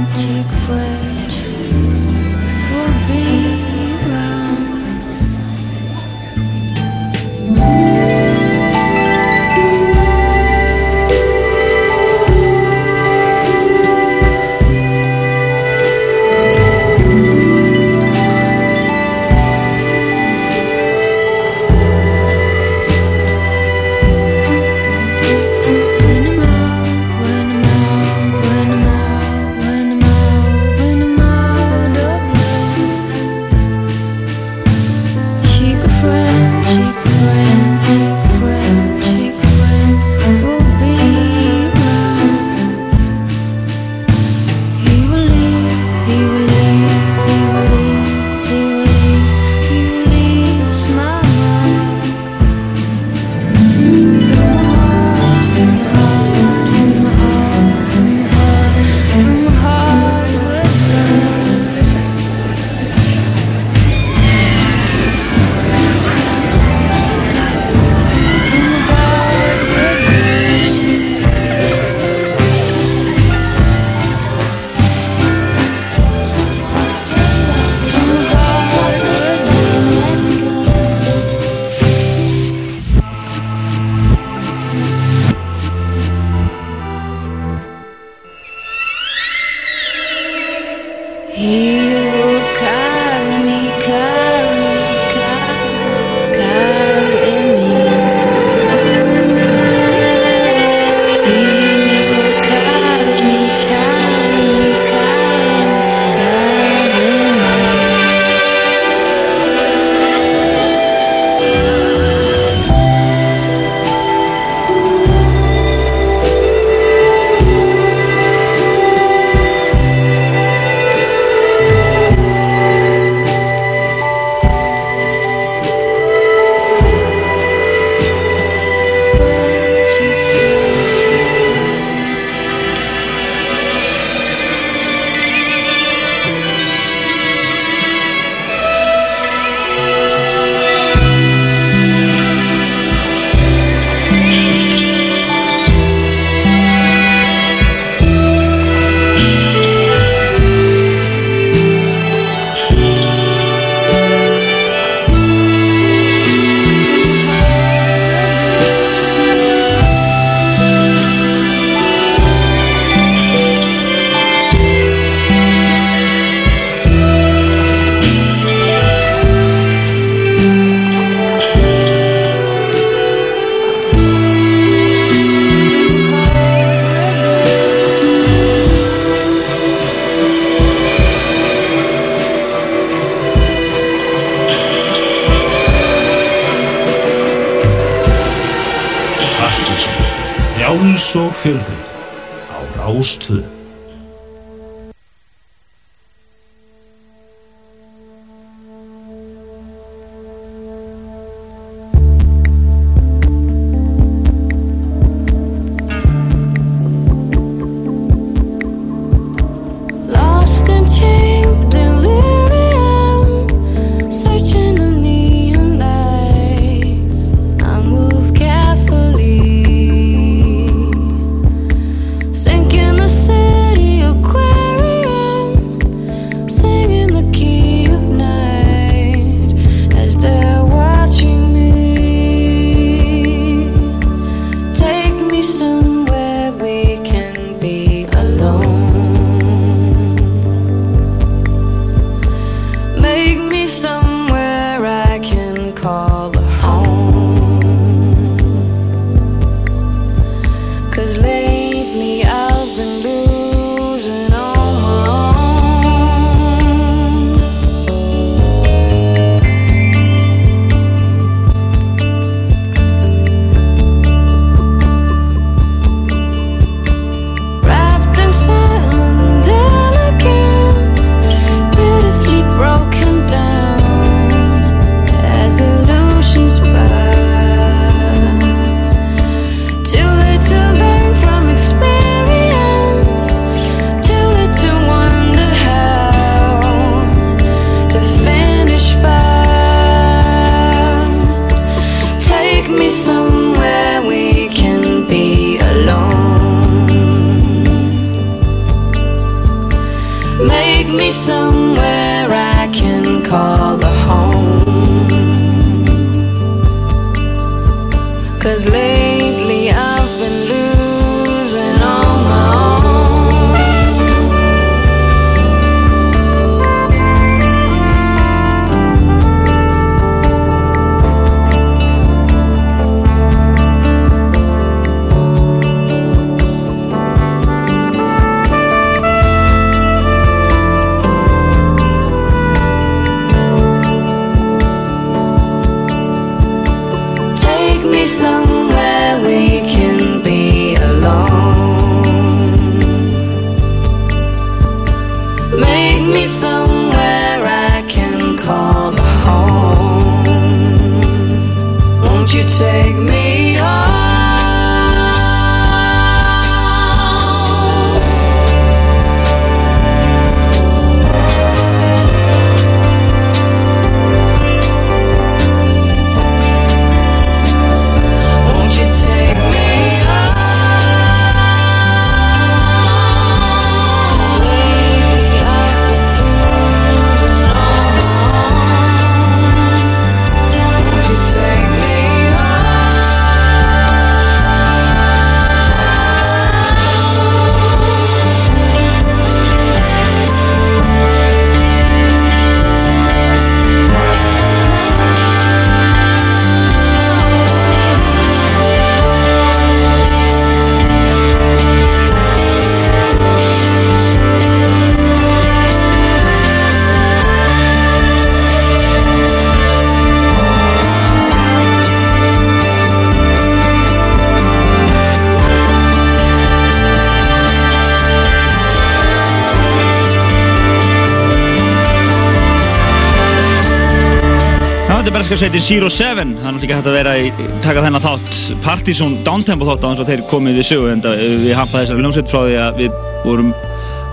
[425.36, 426.30] Sveitin Zero Seven.
[426.40, 427.32] Það er ekki hægt að vera í
[427.64, 428.30] taka þennan þátt.
[428.64, 432.06] Partizón Downtempo þátt á þess að þeir komið við sögu en það- við hampaði þessari
[432.06, 432.92] ljónsveit frá því að við
[433.26, 433.50] vorum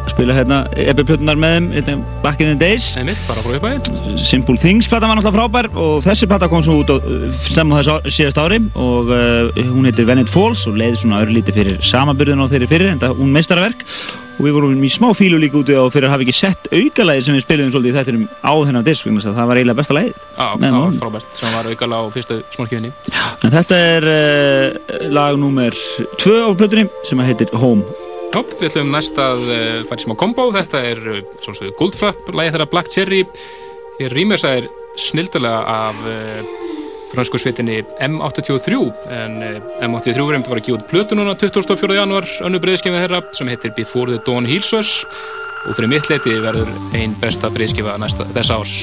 [0.02, 1.94] að spila hérna epiplötunar með þeim hérna,
[2.24, 2.96] back in the days.
[2.98, 6.80] Einmitt, bara frá uppæðin Simple Things plata var náttúrulega frábær og þessi plata kom svo
[6.82, 6.96] út á
[7.30, 11.22] stemma þessu á- síðast ári og uh, hún heitir When It Falls og leiði svona
[11.22, 13.86] örlítið fyrir samaburðin á þeirri fyrir en það hún meistaraverk
[14.38, 17.26] og við vorum í smá fílu líka úti á fyrir að hafa ekki sett aukalæðið
[17.26, 19.98] sem við spiliðum svolítið í þettinum á þennan disk þess að það var eiginlega besta
[20.62, 22.92] Með það var frábært sem var aukala á fyrstu smálkjöfinni
[23.42, 25.76] en þetta er uh, lag númer
[26.22, 27.84] 2 á plötunni sem heitir Home.
[28.32, 32.32] Já, við ætlum næst að uh, fara í smá kombo þetta er uh, svona Goldfrapp
[32.32, 33.24] lagið þeirra Black Cherry.
[33.98, 36.61] Hér rýmursa er snildulega af uh,
[37.12, 38.80] fransku sveitinni M83
[39.18, 41.92] en uh, M83 er einmitt að að gefa út plötu núna 24.
[41.98, 44.92] januar önnu breyðskifið þeirra sem heitir Before the Dawn Heals Us
[45.66, 47.98] og fyrir mitt leiti verður ein besta breyðskifa
[48.34, 48.76] þess árs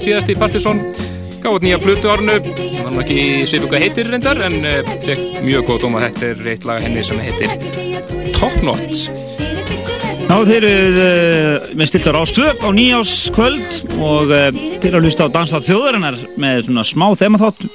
[0.00, 0.78] heist síðast í Partisón.
[1.44, 2.38] Gáði nýja plötu árnu.
[2.40, 6.00] Það var ekki hvað heitir reyndar en uh, fekk mjög góð dóma.
[6.06, 7.52] Þetta er eitt lag henni sem heitir
[8.36, 8.94] Top Knot.
[10.30, 14.46] Já, þeir eru uh, með stiltar ástöð á nýjáskvöld og uh,
[14.80, 17.66] þeir eru að hlusta á Danstátt þjóðarinnar með svona smá þemaþátt.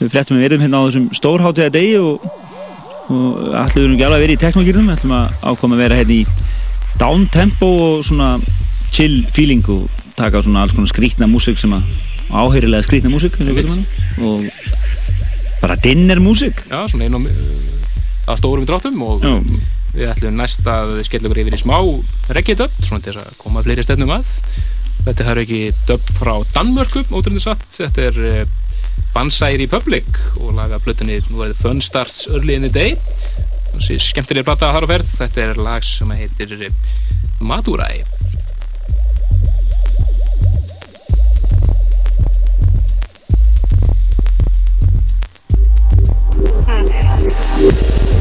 [0.00, 2.26] Við flettum við verðum hérna á þessum stórháttiða degi og,
[3.06, 6.02] og ætlum við nú ekki alveg að vera í teknogýrnum, ætlum að ákoma að vera
[6.02, 6.26] hérna í
[6.98, 8.34] down tempo og svona
[8.90, 11.86] chill feeling og taka svona alls konar skrítna músík sem að
[12.28, 13.74] áheyrilega skrítna eins og við
[14.18, 14.46] og
[15.62, 16.62] bara dinner músík.
[16.70, 17.68] Já, svona einum uh,
[18.28, 19.34] að stórum í dráttum og Já.
[19.94, 21.78] við ætlum næst að skella okkur yfir í smá
[22.36, 24.36] reggae-dub, svona til að koma fleiri stefnum að.
[25.06, 27.64] Þetta er ekki dub frá Danmörku, ótrúinu satt.
[27.74, 28.56] Þetta er uh,
[29.14, 32.98] Banzai Republic og laga plötunni, nú er þetta Fun Starts Early in the Day.
[33.78, 35.12] Skemmtilega plata þar á ferð.
[35.22, 36.94] Þetta er lag sem heitir uh,
[37.40, 38.02] Madurai.
[46.68, 48.17] うん。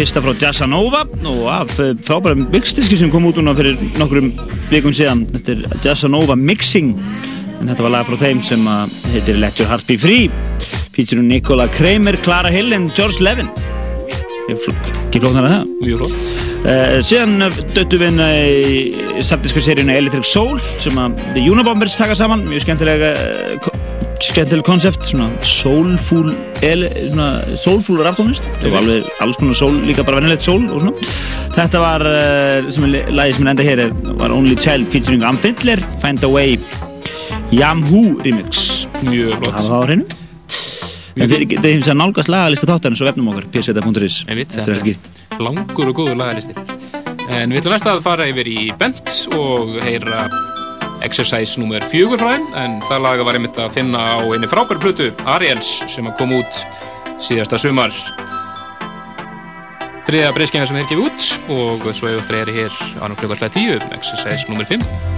[0.00, 4.30] Fyrsta frá Jazzanova og af eh, frábæra mixdiski sem kom út núna fyrir nokkrum
[4.70, 5.26] vikum síðan.
[5.34, 6.94] Þetta er Jazzanova Mixing
[7.60, 10.30] en þetta var lag frá þeim sem að heitir Let Your Heart Be Free
[10.96, 13.50] featurum Nicola Kramer, Clara Hill and George Levin.
[14.48, 15.76] Ekki flóknar að það.
[15.84, 16.32] Mjög flott.
[16.60, 17.44] Uh, síðan
[17.76, 23.12] döttum við inn í samtíska-seríuna Electric Soul sem að The Unabombers taka saman, mjög skemmtilega
[24.24, 26.30] skemmtileg konsept, svona soulful
[27.60, 31.10] soulful raftónlist það var alveg alls konar soul, líka bara venilegt soul og svona.
[31.56, 35.24] Þetta var uh, sem er lagið sem er enda hér er, var Only Child featuring
[35.26, 36.58] Am Findler, Find a Way
[37.54, 39.54] Yamhoo remix Mjög Það flott.
[39.54, 40.20] var það á hreinu
[41.20, 45.90] En þeir getið hins að nálgast lagalista þáttarins á vefnum okkar, pseta.is þetta er langur
[45.90, 46.54] og góður lagalisti.
[47.30, 50.24] En við ætlum næst að fara yfir í Bent og heyra
[51.06, 51.84] Exercise nr.
[51.92, 55.70] 4 frá þeim en það laga var einmitt að finna á einu frábæru plötu Ariels
[55.90, 56.64] sem að kom út
[57.20, 57.94] síðasta sumar
[60.08, 63.96] þriða breyskjænga sem þeir gefið út og svo hefur þetta er hér ánum klukkarslega 10
[63.98, 64.68] Exercise nr.
[64.68, 65.09] 5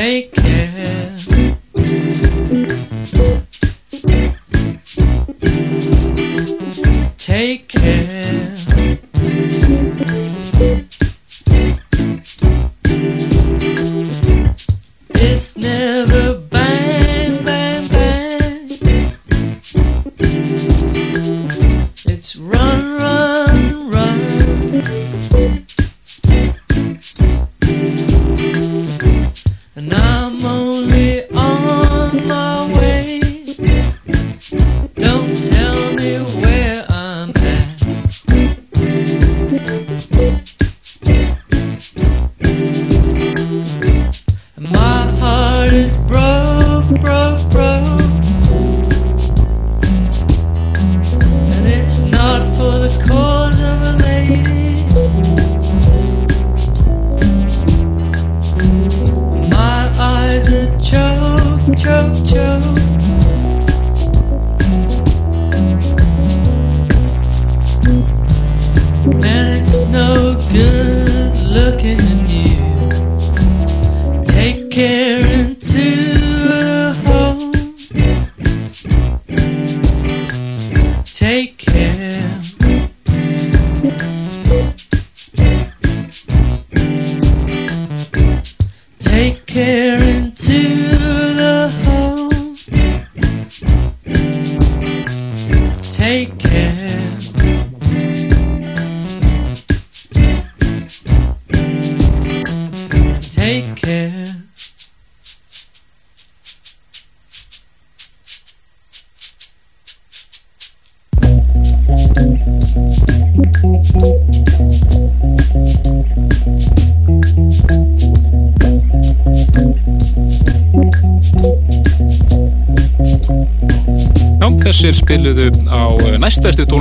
[0.00, 0.39] Take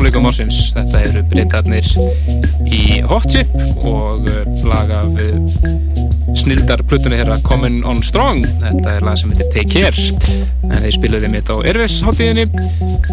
[0.10, 0.72] tónleikum ásins.
[0.74, 1.86] Þetta eru breytarnir
[2.66, 3.52] í Hot Chip
[3.86, 5.36] og eh, lag af eh,
[6.38, 8.42] snildar plutunni herra Common on Strong.
[8.64, 10.42] Þetta er lag sem heitir Take Care.
[10.66, 12.48] En þeir spiluðu mitt á Erfis hátíðinni.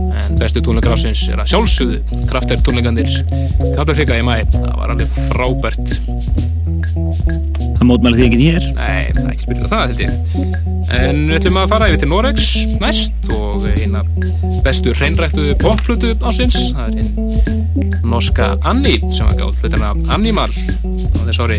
[0.07, 2.23] En bestu tónleikar ásins er að sjálfsögðu.
[2.31, 3.13] Krafter tónleikandir
[3.77, 4.39] Kaplafrika í mæ.
[4.57, 5.99] Það var alveg frábært.
[7.77, 8.73] Það mótmæli því enginn hér.
[8.79, 10.66] Nei, það er ekki spilað það held ég.
[10.95, 14.05] En við ætlum að fara yfir til Noregs næst og eina
[14.63, 16.57] bestu hreinrættuðu popflutu ásins.
[16.77, 17.57] Það er einn
[18.07, 21.59] norska Anni sem var gáð flutuna Animal á þess ári.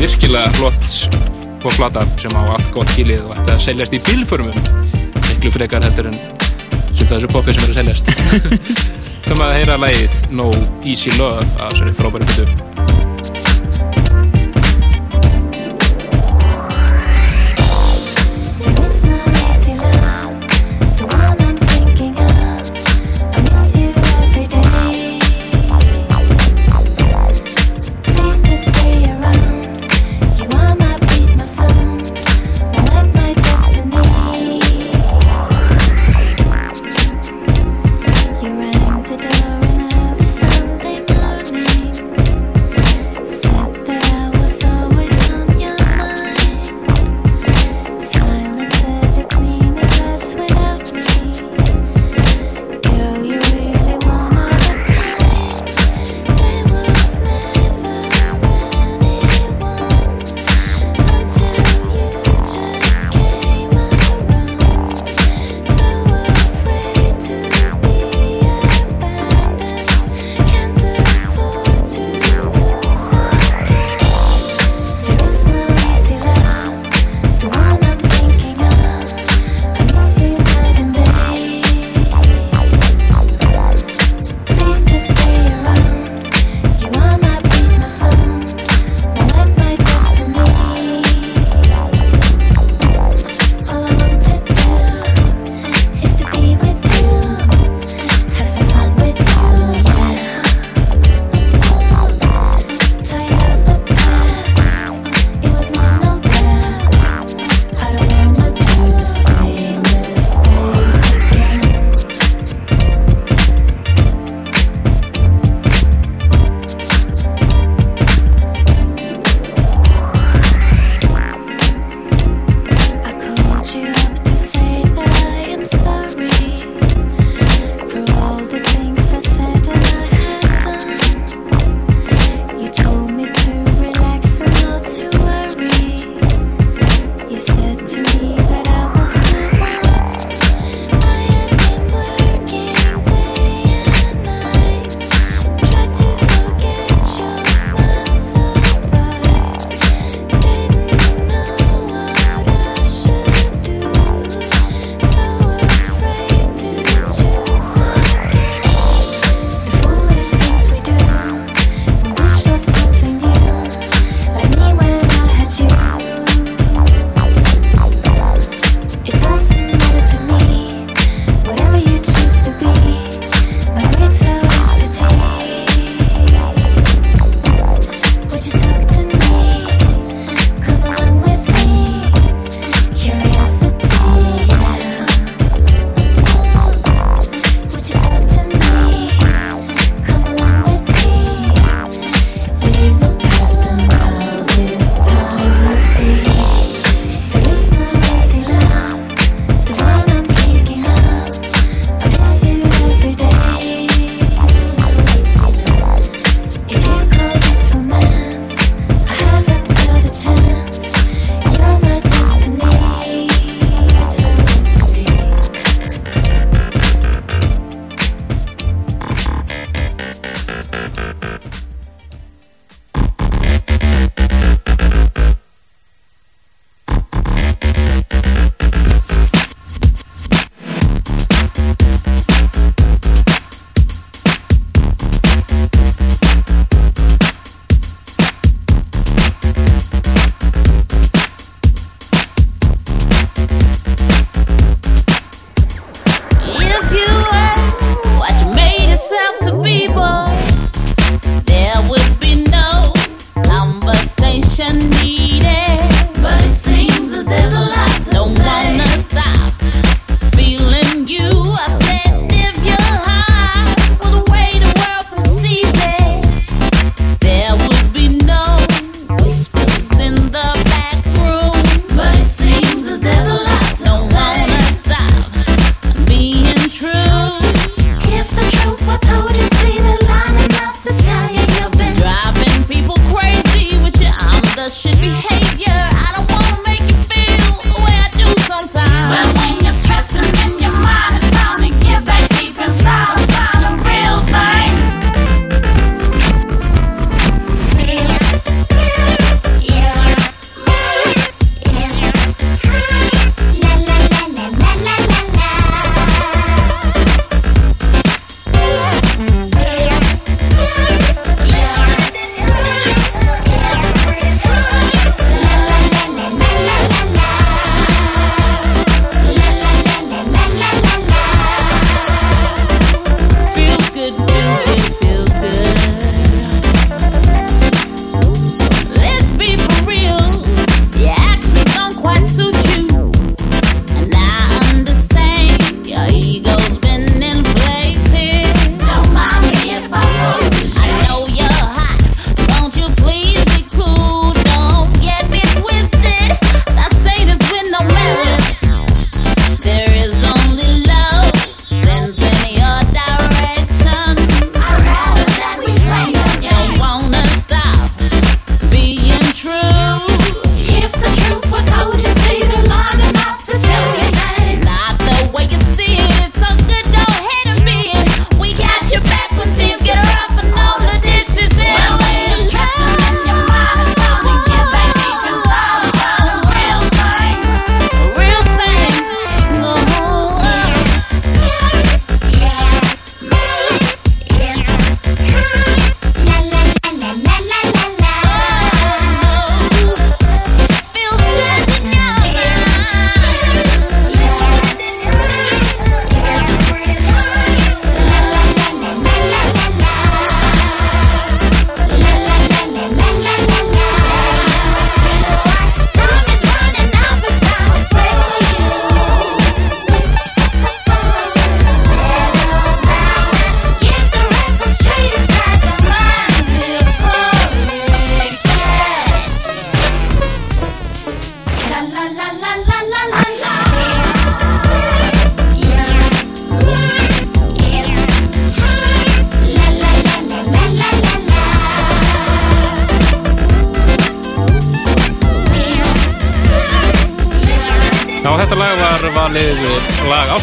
[0.00, 1.18] Virkilega flott
[1.60, 4.60] popflata sem á allt gott skilið og ætti að seljast í bílförmum.
[5.28, 6.18] Miklu frekar heldur en
[6.92, 8.12] svolítið þessu poppi sem eru seljast.
[9.30, 10.50] Þannig að heyra lagið No
[10.84, 12.69] Easy Love af þessari frábæri flutu.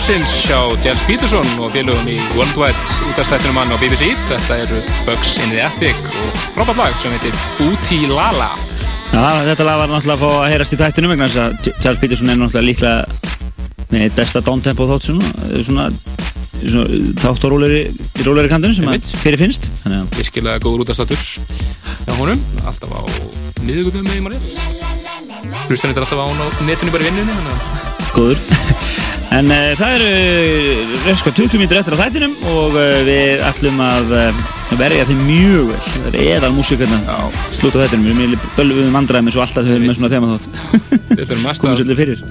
[0.07, 2.79] Lag ásins hjá Jens Peterson og félögum í Worldwide
[3.09, 4.13] útastættinum hann á BBC.
[4.29, 8.53] Þetta eru Bugs in the Attic og frábært lag sem heitir Booty Lala.
[9.11, 11.99] Já, þetta lag var náttúrulega að fá að heyrast í þættinu vegna þess að Charles
[11.99, 13.03] Peterson er náttúrulega líklega
[13.91, 15.34] með besta downtempo þátt svona,
[15.67, 15.89] svona,
[16.61, 19.67] svona þátt á róleri, kantinu sem að fyrir finnst
[20.15, 23.01] Virkilega góður útastættur hjá honum, alltaf á
[23.59, 24.47] miðugundum með í maður.
[25.67, 27.59] Hlustan þetta alltaf á hann á netinu bara í vinnunni,
[28.15, 28.66] góður
[29.38, 34.14] en uh, það eru reynska 20 mínútur eftir að þættinum og uh, við ætlum að
[34.18, 34.45] uh,
[34.80, 37.18] verja þeim mjög vel það er eðal músík hérna
[37.55, 40.34] slúta þættinum við erum bölvum vandræðum eins og alltaf þegar við erum með svona þema
[40.34, 41.45] þátt Við þurfum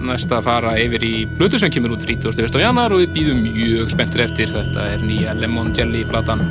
[0.06, 2.58] næsta, að fara yfir í blötu sem kemur út 31.
[2.62, 4.52] januar og við býðum mjög spenntir eftir.
[4.54, 6.44] Þetta er nýja Lemon Jelly platan.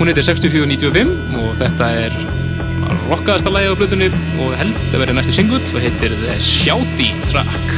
[0.00, 2.18] Hún heitir 6495 og þetta er
[3.08, 4.10] rockaðasta lagið á blötunni
[4.42, 7.73] og held að vera næsti singull og heitir The Shouty Track.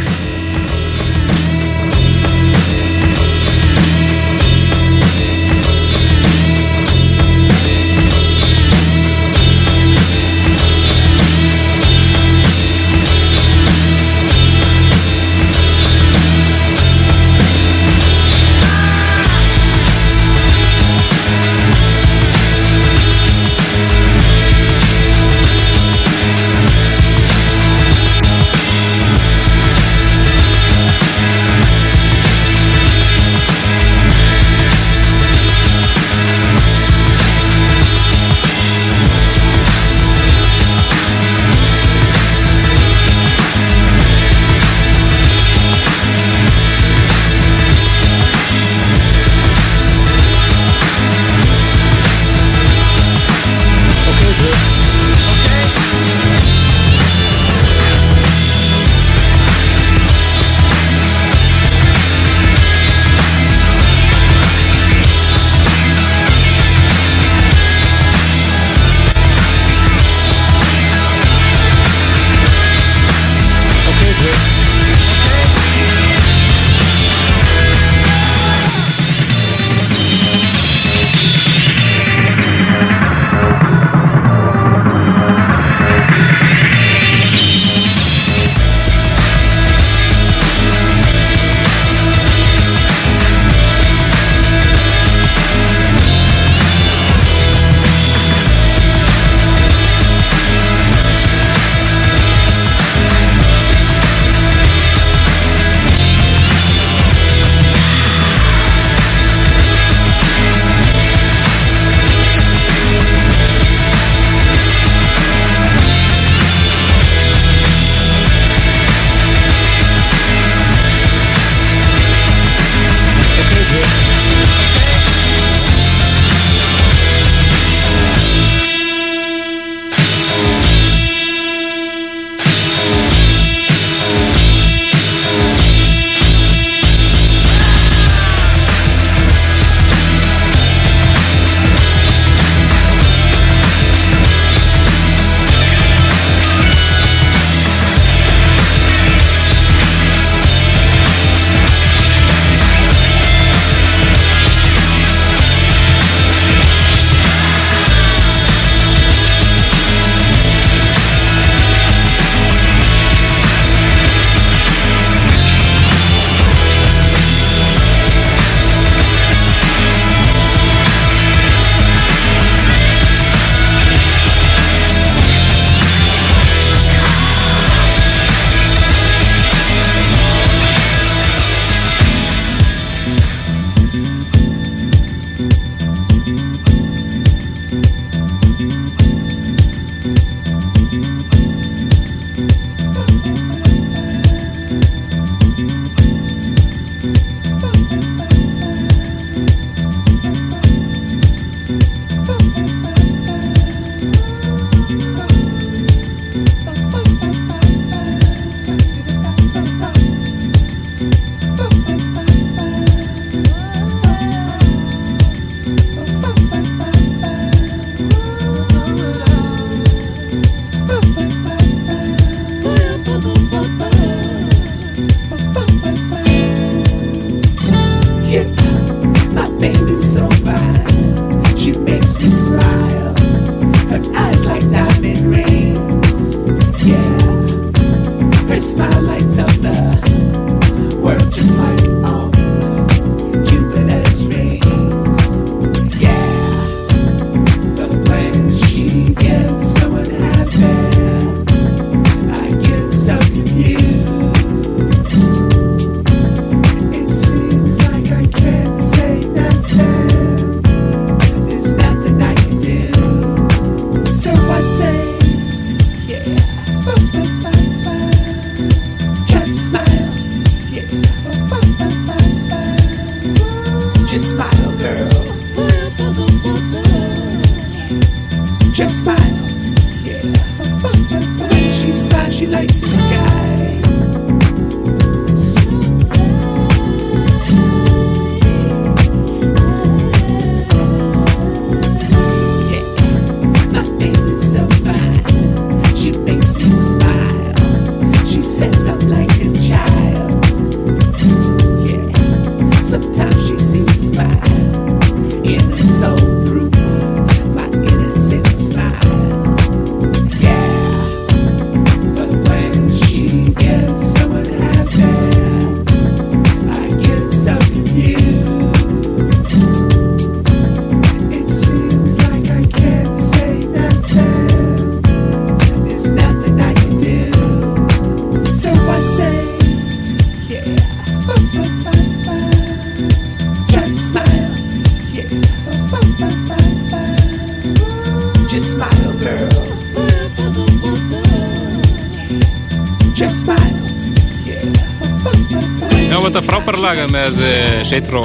[346.87, 348.21] Laga með uh, sveit frá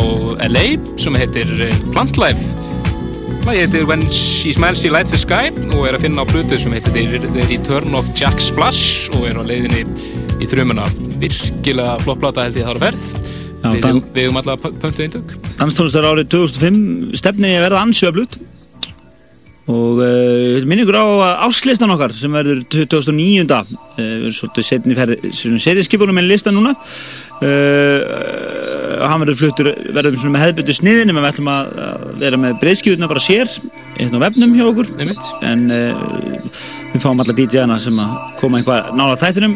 [0.46, 2.52] LA sem heitir uh, Plantlife.
[3.48, 6.60] Lagi heitir When She Smiles She Lights the Sky og er að finna á blutu
[6.62, 6.94] sem heitir
[7.24, 9.82] The Return of Jack Splash og er á leiðinni
[10.38, 10.86] í þrjumuna.
[11.24, 13.08] Virkilega flott plata held ég að það er verð.
[13.64, 15.36] Já, Við, Dan- við um alla pöntu eindug.
[15.58, 18.42] Danstónlistar árið 2005 stefnir í að verða ansjöflut
[19.72, 21.06] og uh, minningur á
[21.46, 23.46] áslistan okkar sem verður 2009.
[23.98, 28.02] Uh, svolítið setni ferði setið skipunum með lista núna uh,
[29.10, 32.58] hann verður fluttur verður svona með hefðbyrdu sniðin en við ætlum að, að vera með
[32.62, 33.52] breyðskjúðuna bara sér
[33.98, 35.30] hérna á vefnum hjá okkur Einmitt.
[35.48, 36.50] en uh,
[36.94, 39.56] við fáum alla DJ-ana sem að koma eitthvað nála þættinum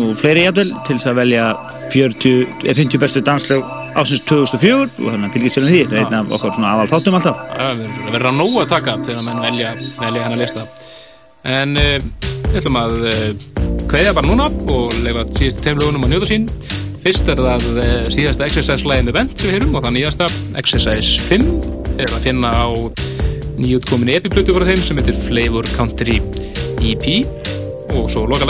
[0.00, 1.46] og fleiri jafnvel til þess að velja
[1.92, 2.30] 40,
[2.64, 3.64] eh, 50 bestu danslög
[4.00, 6.86] ásins 2004 og þannig að fylgjast við því þetta er einn af okkar svona aðal
[6.94, 7.82] þáttum alltaf Það
[8.14, 10.64] verður- að nógu að taka til að menn velja, velja hennar lista.
[11.44, 11.98] En uh,
[12.48, 13.28] við ætlum að uh,
[13.92, 16.48] kveðja bara núna og leifa síðustu tveim lögunum að njóta sín.
[17.04, 21.26] Fyrst er það uh, síðasta exercise-lægin með bent sem við heyrum og það nýjasta Exercise
[21.26, 21.42] 5
[22.00, 22.72] er að finna á
[23.60, 26.16] nýjútkominni epiplutu frá þeim sem heitir Flavor Country
[26.80, 27.04] EP
[27.92, 28.48] og svo loka.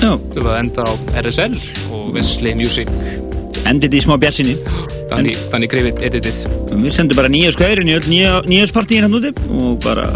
[0.00, 1.60] Já, Þau var að enda á RSL
[1.92, 2.88] og Wesley Music
[3.68, 4.56] endið í smá bjarsinni
[5.12, 6.42] þannig, þannig grifið editið.
[6.72, 10.14] við sendum bara nýja skæðurinn í öll nýja, nýjaspartíin hann úti og bara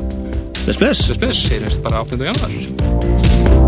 [0.64, 2.24] bless bless Bless bless, heyrjumst bara 8.
[2.24, 3.59] januar.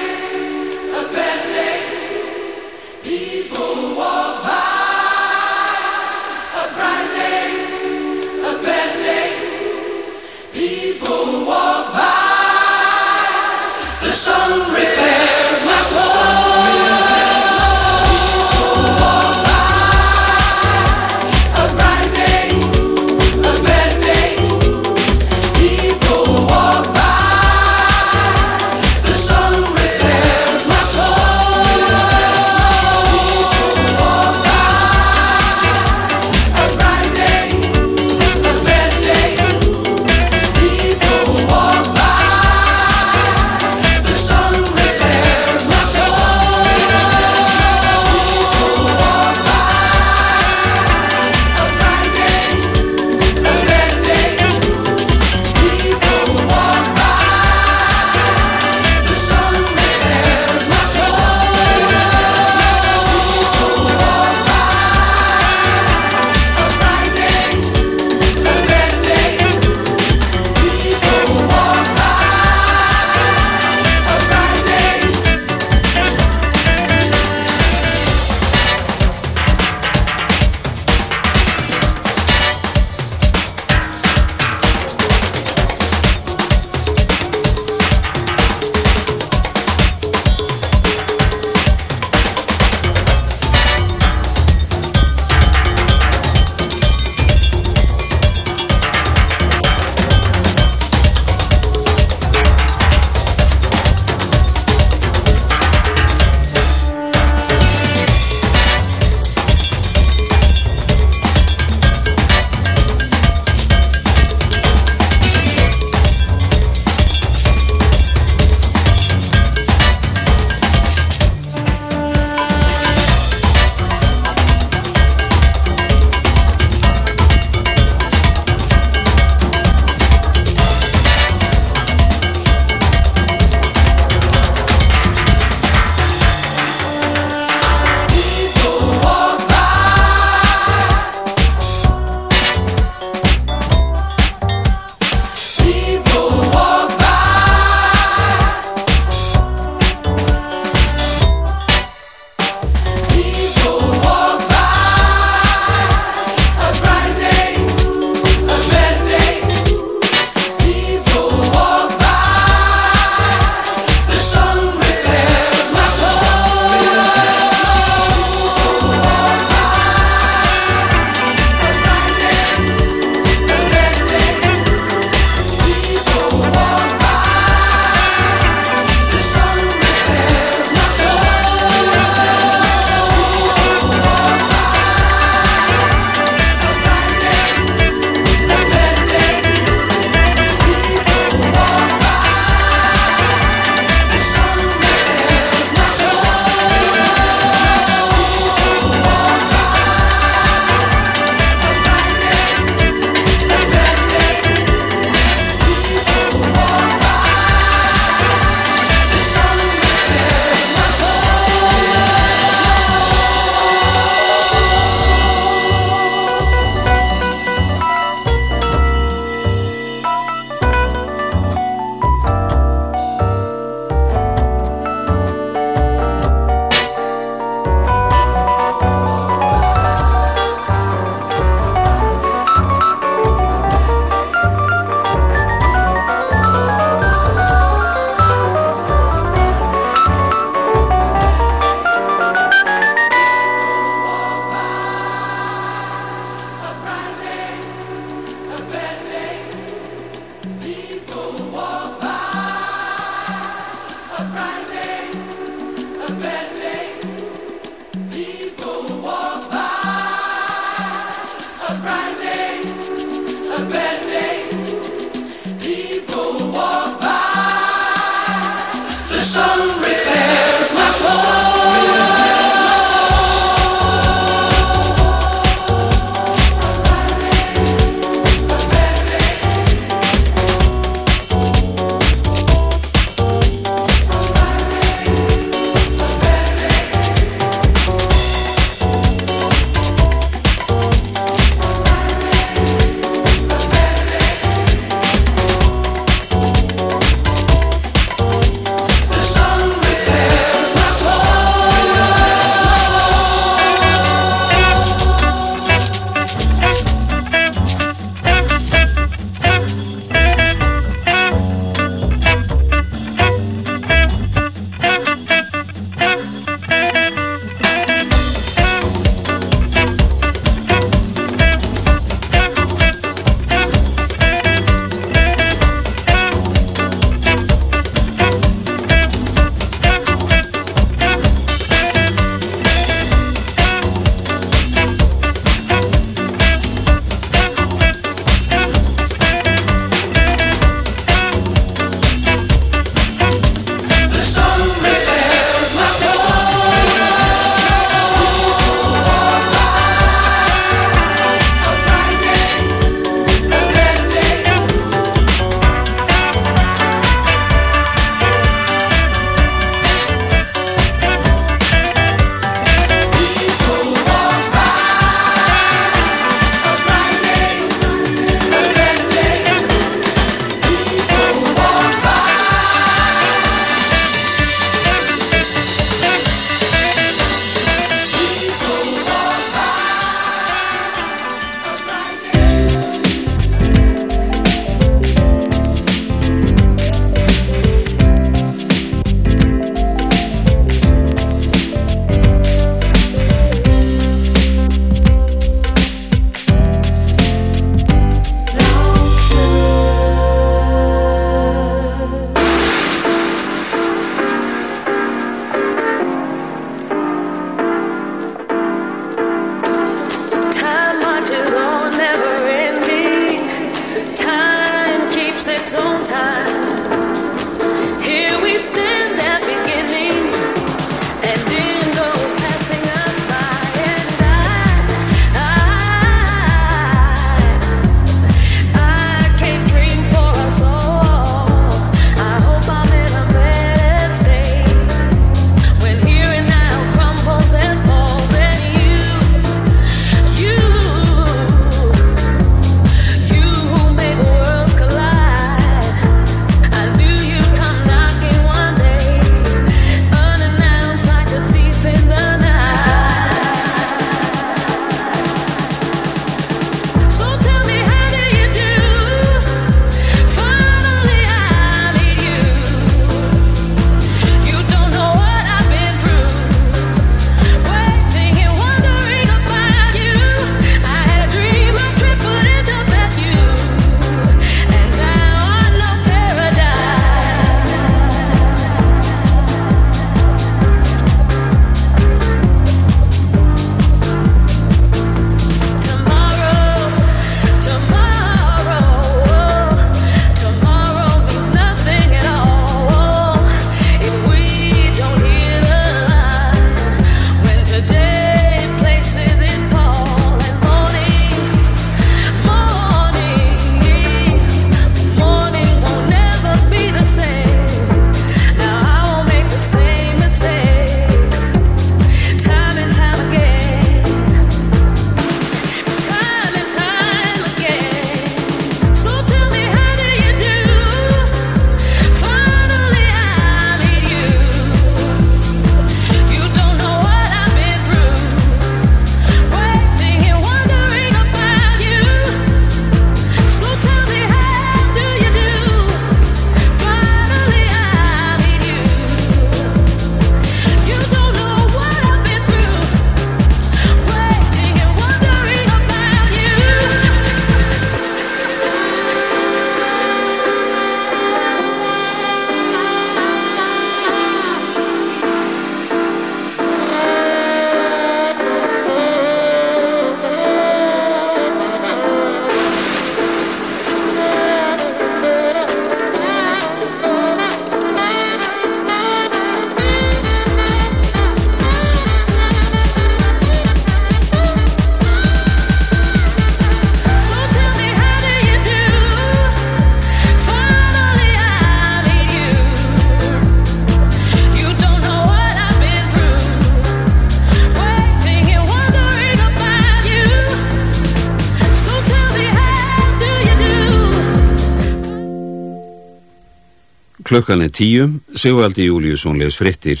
[597.36, 600.00] Klukkan er tíu, Sigvaldi Júliusson les frittir.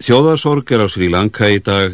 [0.00, 1.92] Þjóðarsorg er á Sri Lanka í dag